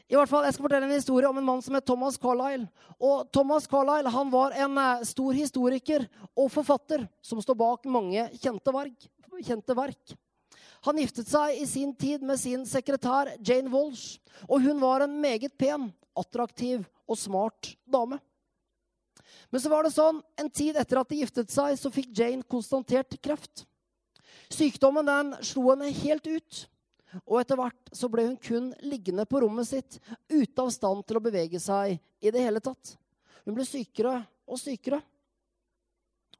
I 0.06 0.14
hvert 0.14 0.30
fall, 0.30 0.44
Jeg 0.46 0.54
skal 0.54 0.68
fortelle 0.68 0.86
en 0.86 0.94
historie 0.94 1.30
om 1.30 1.38
en 1.40 1.48
mann 1.48 1.62
som 1.66 1.74
het 1.74 1.86
Thomas 1.86 2.18
Carlyle. 2.22 2.68
Og 3.02 3.26
Thomas 3.34 3.66
Carlyle 3.66 4.12
han 4.14 4.30
var 4.30 4.54
en 4.54 4.78
eh, 4.78 5.06
stor 5.10 5.34
historiker 5.34 6.06
og 6.36 6.52
forfatter 6.54 7.08
som 7.26 7.42
står 7.42 7.58
bak 7.58 7.90
mange 7.90 8.28
kjente, 8.38 8.74
verk, 8.76 9.08
kjente 9.42 9.76
verk. 9.78 10.14
Han 10.86 11.02
giftet 11.02 11.30
seg 11.32 11.58
i 11.58 11.66
sin 11.66 11.96
tid 11.98 12.22
med 12.22 12.38
sin 12.38 12.68
sekretær 12.70 13.34
Jane 13.42 13.72
Walsh. 13.74 14.20
Og 14.46 14.62
hun 14.62 14.78
var 14.84 15.02
en 15.02 15.18
meget 15.22 15.58
pen, 15.58 15.90
attraktiv 16.14 16.86
og 17.10 17.18
smart 17.18 17.74
dame. 17.90 18.20
Men 19.50 19.62
så 19.62 19.72
var 19.72 19.86
det 19.86 19.96
sånn, 19.96 20.22
en 20.38 20.52
tid 20.54 20.78
etter 20.78 21.02
at 21.02 21.10
de 21.10 21.24
giftet 21.24 21.50
seg, 21.50 21.74
så 21.82 21.90
fikk 21.90 22.14
Jane 22.14 22.46
konstatert 22.46 23.18
kreft. 23.26 23.66
Sykdommen 24.54 25.10
den 25.10 25.34
slo 25.42 25.72
henne 25.72 25.90
helt 25.90 26.30
ut. 26.30 26.66
Og 27.24 27.40
etter 27.40 27.60
hvert 27.60 27.92
så 27.96 28.10
ble 28.12 28.28
hun 28.28 28.38
kun 28.42 28.72
liggende 28.84 29.26
på 29.30 29.40
rommet 29.44 29.70
sitt, 29.70 30.00
ute 30.30 30.62
av 30.62 30.72
stand 30.74 31.06
til 31.08 31.20
å 31.20 31.24
bevege 31.24 31.62
seg 31.64 31.96
i 31.96 32.34
det 32.34 32.44
hele 32.44 32.62
tatt. 32.64 32.96
Hun 33.46 33.56
ble 33.56 33.66
sykere 33.68 34.18
og 34.50 34.60
sykere. 34.60 35.00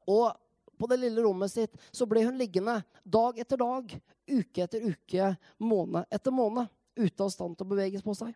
Og 0.06 0.28
på 0.76 0.88
det 0.90 1.00
lille 1.00 1.24
rommet 1.24 1.52
sitt 1.52 1.76
så 1.94 2.06
ble 2.08 2.26
hun 2.26 2.38
liggende 2.38 2.78
dag 3.02 3.38
etter 3.40 3.60
dag, 3.60 3.92
uke 4.26 4.64
etter 4.66 4.84
uke, 4.84 5.32
måned 5.58 6.08
etter 6.12 6.34
måned, 6.34 6.68
ute 6.96 7.24
av 7.24 7.32
stand 7.32 7.56
til 7.56 7.66
å 7.66 7.72
beveges 7.72 8.04
på 8.04 8.14
seg. 8.16 8.32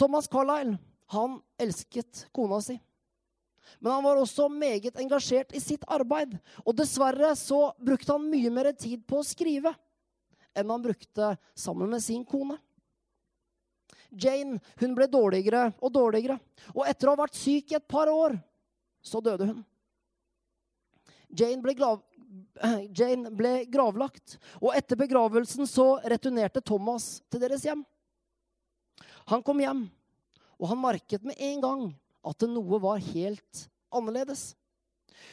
Thomas 0.00 0.28
Carlyle, 0.28 0.78
han 1.12 1.36
elsket 1.60 2.26
kona 2.34 2.58
si. 2.64 2.78
Men 3.78 3.92
han 3.92 4.04
var 4.04 4.18
også 4.18 4.48
meget 4.50 4.98
engasjert 5.00 5.52
i 5.54 5.60
sitt 5.62 5.84
arbeid. 5.86 6.34
Og 6.64 6.74
dessverre 6.76 7.34
så 7.38 7.70
brukte 7.78 8.16
han 8.16 8.26
mye 8.28 8.50
mer 8.52 8.72
tid 8.74 9.04
på 9.06 9.20
å 9.20 9.26
skrive 9.26 9.74
enn 10.54 10.70
han 10.70 10.84
brukte 10.84 11.36
sammen 11.54 11.90
med 11.90 12.02
sin 12.04 12.24
kone. 12.24 12.58
Jane 14.12 14.60
hun 14.80 14.94
ble 14.96 15.08
dårligere 15.08 15.70
og 15.80 15.92
dårligere, 15.94 16.36
og 16.74 16.84
etter 16.88 17.08
å 17.08 17.14
ha 17.14 17.22
vært 17.24 17.38
syk 17.38 17.72
i 17.72 17.78
et 17.78 17.88
par 17.88 18.10
år, 18.12 18.36
så 19.02 19.22
døde 19.24 19.48
hun. 19.48 19.62
Jane 21.32 21.64
ble, 21.64 21.74
grav, 21.76 22.02
Jane 22.98 23.32
ble 23.32 23.54
gravlagt, 23.72 24.36
og 24.60 24.76
etter 24.76 25.00
begravelsen 25.00 25.68
så 25.68 25.96
returnerte 26.04 26.60
Thomas 26.60 27.22
til 27.32 27.40
deres 27.42 27.64
hjem. 27.66 27.84
Han 29.32 29.44
kom 29.44 29.62
hjem, 29.62 29.86
og 30.60 30.68
han 30.70 30.82
merket 30.82 31.24
med 31.24 31.40
en 31.40 31.62
gang 31.62 31.86
at 32.28 32.44
noe 32.46 32.80
var 32.82 33.00
helt 33.12 33.64
annerledes. 33.92 34.52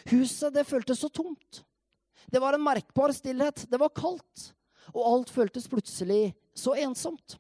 Huset 0.10 0.56
det 0.56 0.68
føltes 0.68 1.02
så 1.02 1.10
tomt. 1.12 1.64
Det 2.30 2.40
var 2.42 2.56
en 2.56 2.64
merkbar 2.64 3.12
stillhet. 3.16 3.66
Det 3.70 3.80
var 3.82 3.92
kaldt 3.96 4.52
og 4.94 5.06
alt 5.06 5.32
føltes 5.34 5.68
plutselig 5.70 6.34
så 6.58 6.76
ensomt. 6.80 7.38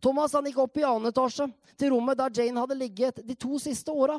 Thomas 0.00 0.34
han 0.36 0.46
gikk 0.46 0.60
opp 0.62 0.78
i 0.78 0.84
annen 0.86 1.10
etasje, 1.10 1.48
til 1.76 1.92
rommet 1.92 2.18
der 2.18 2.32
Jane 2.32 2.62
hadde 2.62 2.78
ligget 2.78 3.20
de 3.26 3.36
to 3.36 3.58
siste 3.60 3.92
åra, 3.92 4.18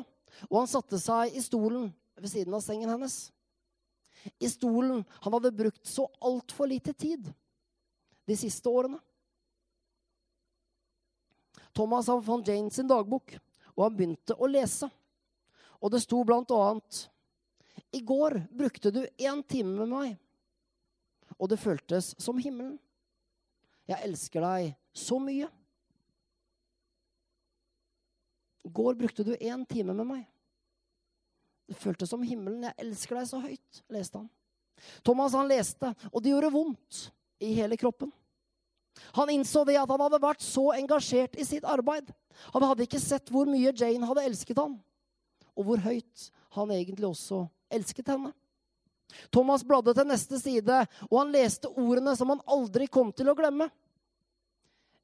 og 0.50 0.56
han 0.60 0.70
satte 0.70 0.98
seg 1.00 1.34
i 1.34 1.42
stolen 1.42 1.88
ved 2.18 2.30
siden 2.30 2.54
av 2.54 2.62
sengen 2.62 2.90
hennes. 2.90 3.28
I 4.38 4.50
stolen 4.50 5.04
han 5.22 5.36
hadde 5.36 5.54
brukt 5.54 5.86
så 5.86 6.06
altfor 6.20 6.70
lite 6.70 6.92
tid 6.92 7.30
de 8.28 8.36
siste 8.36 8.68
årene. 8.68 8.98
Thomas 11.72 12.08
han 12.10 12.22
fant 12.26 12.48
Jane 12.48 12.70
sin 12.74 12.90
dagbok, 12.90 13.36
og 13.76 13.84
han 13.84 13.94
begynte 13.94 14.34
å 14.34 14.50
lese. 14.50 14.88
Og 15.78 15.92
det 15.94 16.02
sto 16.02 16.24
blant 16.26 16.50
annet 16.50 17.04
I 17.94 18.00
går 18.02 18.40
brukte 18.50 18.90
du 18.90 19.04
én 19.06 19.44
time 19.46 19.76
med 19.78 19.92
meg 19.92 20.16
og 21.38 21.50
det 21.50 21.60
føltes 21.62 22.12
som 22.20 22.38
himmelen. 22.42 22.76
Jeg 23.88 24.04
elsker 24.04 24.44
deg 24.44 24.74
så 24.92 25.16
mye. 25.22 25.48
I 28.66 28.72
går 28.74 28.98
brukte 28.98 29.24
du 29.24 29.32
én 29.36 29.64
time 29.70 29.94
med 29.96 30.08
meg. 30.08 30.26
Det 31.68 31.76
føltes 31.78 32.10
som 32.10 32.24
himmelen. 32.24 32.66
Jeg 32.68 32.76
elsker 32.84 33.16
deg 33.16 33.28
så 33.30 33.40
høyt, 33.40 33.82
leste 33.92 34.20
han. 34.20 34.28
Thomas 35.06 35.34
han 35.34 35.48
leste, 35.50 35.90
og 36.12 36.22
det 36.22 36.32
gjorde 36.32 36.52
vondt 36.54 37.00
i 37.44 37.52
hele 37.56 37.78
kroppen. 37.80 38.12
Han 39.16 39.30
innså 39.30 39.64
det 39.66 39.78
at 39.78 39.90
han 39.90 40.02
hadde 40.02 40.20
vært 40.22 40.42
så 40.42 40.70
engasjert 40.74 41.36
i 41.38 41.46
sitt 41.46 41.66
arbeid. 41.66 42.10
Han 42.54 42.66
hadde 42.66 42.86
ikke 42.86 43.00
sett 43.02 43.30
hvor 43.32 43.48
mye 43.50 43.72
Jane 43.72 44.06
hadde 44.06 44.24
elsket 44.26 44.58
ham, 44.58 44.76
og 45.54 45.68
hvor 45.68 45.82
høyt 45.82 46.28
han 46.56 46.72
egentlig 46.74 47.08
også 47.08 47.44
elsket 47.74 48.10
henne. 48.10 48.32
Thomas 49.32 49.64
bladde 49.64 49.94
til 49.96 50.08
neste 50.08 50.40
side, 50.40 50.80
og 51.08 51.16
han 51.20 51.32
leste 51.32 51.70
ordene 51.70 52.14
som 52.16 52.32
han 52.34 52.42
aldri 52.46 52.88
kom 52.92 53.12
til 53.16 53.30
å 53.30 53.36
glemme. 53.38 53.68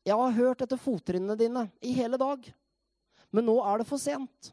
Jeg 0.04 0.18
har 0.20 0.36
hørt 0.36 0.64
etter 0.64 0.80
fottrinnene 0.80 1.36
dine 1.40 1.68
i 1.80 1.94
hele 1.96 2.20
dag, 2.20 2.44
men 3.32 3.48
nå 3.48 3.56
er 3.64 3.80
det 3.80 3.88
for 3.88 4.00
sent. 4.00 4.52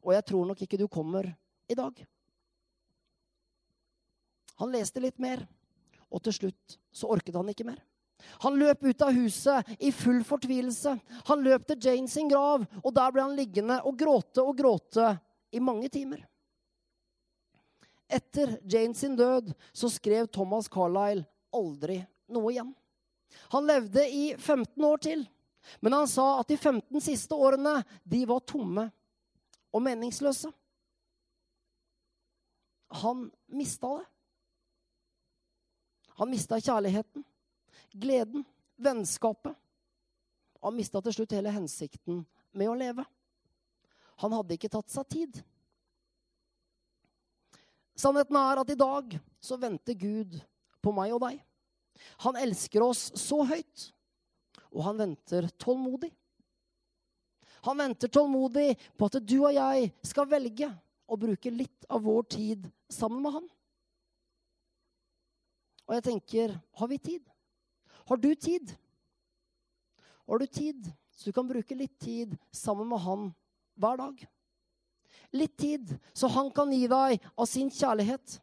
Og 0.00 0.14
jeg 0.14 0.24
tror 0.30 0.48
nok 0.48 0.62
ikke 0.64 0.80
du 0.80 0.86
kommer 0.88 1.28
i 1.68 1.76
dag. 1.76 1.92
Han 4.58 4.72
leste 4.72 5.02
litt 5.02 5.20
mer, 5.22 5.44
og 6.08 6.24
til 6.24 6.34
slutt 6.34 6.78
så 6.94 7.10
orket 7.12 7.36
han 7.36 7.52
ikke 7.52 7.66
mer. 7.68 7.82
Han 8.42 8.56
løp 8.58 8.82
ut 8.82 9.02
av 9.04 9.14
huset 9.14 9.68
i 9.78 9.92
full 9.94 10.24
fortvilelse. 10.26 10.96
Han 11.28 11.44
løp 11.44 11.68
til 11.68 11.78
Jane 11.84 12.10
sin 12.10 12.30
grav, 12.30 12.64
og 12.82 12.94
der 12.94 13.12
ble 13.14 13.22
han 13.22 13.36
liggende 13.38 13.78
og 13.86 13.98
gråte 14.00 14.42
og 14.42 14.56
gråte 14.58 15.12
i 15.54 15.62
mange 15.62 15.90
timer. 15.92 16.24
Etter 18.08 18.56
Jane 18.64 18.94
sin 18.96 19.16
død 19.16 19.52
så 19.72 19.90
skrev 19.92 20.26
Thomas 20.32 20.68
Carlyle 20.72 21.26
aldri 21.54 22.00
noe 22.32 22.52
igjen. 22.52 22.70
Han 23.52 23.66
levde 23.68 24.04
i 24.08 24.30
15 24.36 24.84
år 24.84 25.02
til, 25.04 25.24
men 25.84 25.92
han 25.92 26.08
sa 26.08 26.38
at 26.40 26.48
de 26.48 26.56
15 26.56 27.02
siste 27.04 27.36
årene 27.36 27.82
de 28.08 28.22
var 28.28 28.40
tomme 28.48 28.86
og 29.68 29.84
meningsløse. 29.84 30.48
Han 33.04 33.28
mista 33.52 33.98
det. 33.98 34.06
Han 36.18 36.32
mista 36.32 36.56
kjærligheten, 36.58 37.22
gleden, 37.92 38.42
vennskapet. 38.76 39.54
Han 40.64 40.74
mista 40.74 40.98
til 41.04 41.14
slutt 41.14 41.36
hele 41.36 41.52
hensikten 41.54 42.24
med 42.50 42.70
å 42.72 42.74
leve. 42.74 43.04
Han 44.18 44.34
hadde 44.34 44.56
ikke 44.56 44.72
tatt 44.72 44.90
seg 44.90 45.06
tid. 45.12 45.38
Sannheten 47.98 48.38
er 48.38 48.60
at 48.62 48.70
i 48.70 48.78
dag 48.78 49.18
så 49.42 49.58
venter 49.58 49.96
Gud 49.98 50.38
på 50.84 50.94
meg 50.94 51.14
og 51.16 51.22
deg. 51.24 51.40
Han 52.22 52.38
elsker 52.38 52.84
oss 52.86 53.08
så 53.18 53.42
høyt, 53.48 53.88
og 54.70 54.84
han 54.86 55.00
venter 55.00 55.48
tålmodig. 55.58 56.12
Han 57.66 57.80
venter 57.80 58.10
tålmodig 58.12 58.76
på 58.96 59.08
at 59.08 59.18
du 59.26 59.40
og 59.40 59.56
jeg 59.56 59.90
skal 60.06 60.28
velge 60.30 60.70
å 61.08 61.18
bruke 61.18 61.50
litt 61.50 61.88
av 61.90 62.04
vår 62.06 62.28
tid 62.30 62.68
sammen 62.92 63.24
med 63.24 63.34
han. 63.34 63.48
Og 65.88 65.96
jeg 65.96 66.06
tenker 66.10 66.54
har 66.54 66.90
vi 66.92 67.00
tid? 67.02 67.24
Har 68.06 68.20
du 68.20 68.30
tid? 68.36 68.74
Har 70.28 70.38
du 70.38 70.46
tid 70.46 70.90
så 71.16 71.30
du 71.30 71.34
kan 71.34 71.48
bruke 71.48 71.74
litt 71.74 71.96
tid 71.98 72.36
sammen 72.54 72.86
med 72.92 73.02
han 73.02 73.30
hver 73.80 73.98
dag? 73.98 74.20
Litt 75.30 75.56
tid 75.56 75.98
så 76.12 76.30
han 76.32 76.50
kan 76.50 76.72
gi 76.72 76.86
deg 76.88 77.24
av 77.34 77.46
sin 77.46 77.70
kjærlighet. 77.70 78.40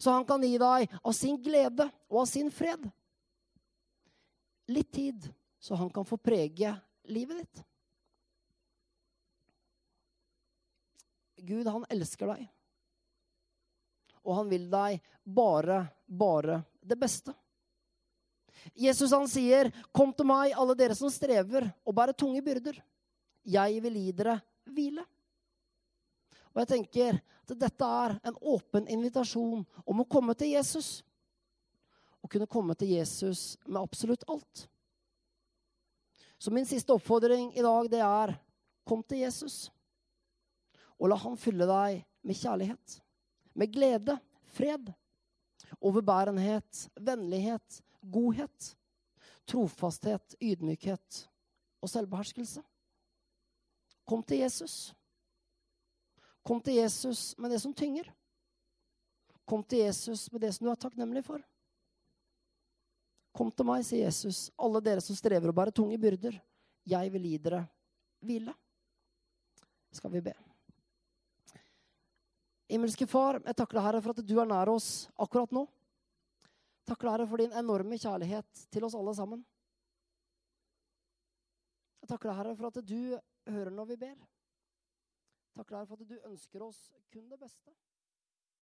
Så 0.00 0.10
han 0.14 0.24
kan 0.24 0.42
gi 0.42 0.56
deg 0.58 0.88
av 1.02 1.12
sin 1.12 1.36
glede 1.42 1.90
og 2.08 2.22
av 2.22 2.28
sin 2.30 2.50
fred. 2.50 2.86
Litt 4.70 4.92
tid 4.92 5.26
så 5.60 5.74
han 5.74 5.90
kan 5.90 6.06
få 6.08 6.16
prege 6.16 6.72
livet 7.10 7.42
ditt. 7.42 7.62
Gud, 11.40 11.66
han 11.66 11.84
elsker 11.88 12.30
deg. 12.30 12.48
Og 14.24 14.34
han 14.36 14.50
vil 14.50 14.66
deg 14.70 15.00
bare, 15.24 15.82
bare 16.06 16.60
det 16.80 16.98
beste. 17.00 17.34
Jesus 18.76 19.12
han 19.12 19.28
sier, 19.28 19.72
'Kom 19.92 20.12
til 20.12 20.26
meg, 20.26 20.52
alle 20.52 20.74
dere 20.76 20.94
som 20.94 21.10
strever 21.10 21.72
og 21.84 21.94
bærer 21.94 22.12
tunge 22.12 22.42
byrder. 22.44 22.76
Jeg 23.44 23.82
vil 23.82 23.94
gi 23.94 24.12
dere 24.12 24.40
hvile.' 24.68 25.06
Og 26.50 26.62
jeg 26.62 26.70
tenker 26.72 27.20
at 27.20 27.54
dette 27.58 27.86
er 27.86 28.16
en 28.26 28.36
åpen 28.40 28.88
invitasjon 28.90 29.62
om 29.62 30.02
å 30.02 30.08
komme 30.10 30.34
til 30.38 30.52
Jesus. 30.54 31.00
Å 32.20 32.28
kunne 32.30 32.50
komme 32.50 32.76
til 32.78 32.92
Jesus 32.96 33.56
med 33.66 33.80
absolutt 33.82 34.26
alt. 34.30 34.66
Så 36.40 36.52
min 36.54 36.66
siste 36.66 36.94
oppfordring 36.94 37.52
i 37.52 37.64
dag, 37.64 37.90
det 37.92 38.00
er 38.04 38.34
kom 38.88 39.02
til 39.04 39.22
Jesus. 39.22 39.68
Og 40.98 41.10
la 41.12 41.18
han 41.20 41.38
fylle 41.40 41.68
deg 41.68 42.02
med 42.26 42.36
kjærlighet, 42.36 42.96
med 43.56 43.72
glede, 43.72 44.16
fred, 44.52 44.90
overbærenhet, 45.80 46.86
vennlighet, 46.96 47.80
godhet, 48.02 48.72
trofasthet, 49.48 50.36
ydmykhet 50.40 51.24
og 51.80 51.92
selvbeherskelse. 51.92 52.62
Kom 54.08 54.24
til 54.26 54.42
Jesus. 54.42 54.90
Kom 56.46 56.60
til 56.64 56.80
Jesus 56.80 57.34
med 57.38 57.52
det 57.52 57.60
som 57.62 57.74
tynger. 57.76 58.08
Kom 59.44 59.64
til 59.66 59.84
Jesus 59.84 60.28
med 60.32 60.44
det 60.44 60.52
som 60.54 60.66
du 60.66 60.72
er 60.72 60.80
takknemlig 60.80 61.24
for. 61.26 61.42
Kom 63.36 63.50
til 63.54 63.66
meg, 63.66 63.84
sier 63.86 64.08
Jesus, 64.08 64.48
alle 64.58 64.82
dere 64.82 65.02
som 65.04 65.16
strever 65.18 65.50
og 65.50 65.56
bærer 65.56 65.74
tunge 65.74 65.98
byrder. 66.00 66.38
Jeg 66.88 67.12
vil 67.14 67.28
gi 67.30 67.36
dere 67.42 67.64
hvile. 68.24 68.54
Skal 69.94 70.12
vi 70.14 70.22
be. 70.30 70.34
Himmelske 72.70 73.06
Far, 73.10 73.40
jeg 73.42 73.56
takker 73.58 73.78
deg, 73.78 73.84
Herre, 73.88 74.00
for 74.02 74.14
at 74.14 74.26
du 74.26 74.36
er 74.38 74.46
nær 74.46 74.70
oss 74.70 75.08
akkurat 75.18 75.50
nå. 75.54 75.64
Deg, 76.86 77.06
Herre, 77.06 77.26
for 77.26 77.42
din 77.42 77.54
enorme 77.58 77.98
kjærlighet 77.98 78.66
til 78.70 78.86
oss 78.86 78.94
alle 78.98 79.14
sammen. 79.18 79.42
Jeg 82.02 82.12
takker 82.12 82.30
deg, 82.30 82.38
Herre, 82.38 82.54
for 82.58 82.70
at 82.70 82.86
du 82.86 83.00
hører 83.50 83.74
når 83.74 83.90
vi 83.90 83.98
ber. 84.06 84.14
Takker 85.60 85.76
deg 85.76 85.88
for 85.90 86.00
at 86.00 86.08
du 86.08 86.20
ønsker 86.24 86.62
oss 86.64 86.78
kun 87.12 87.26
det 87.28 87.36
beste. 87.36 87.74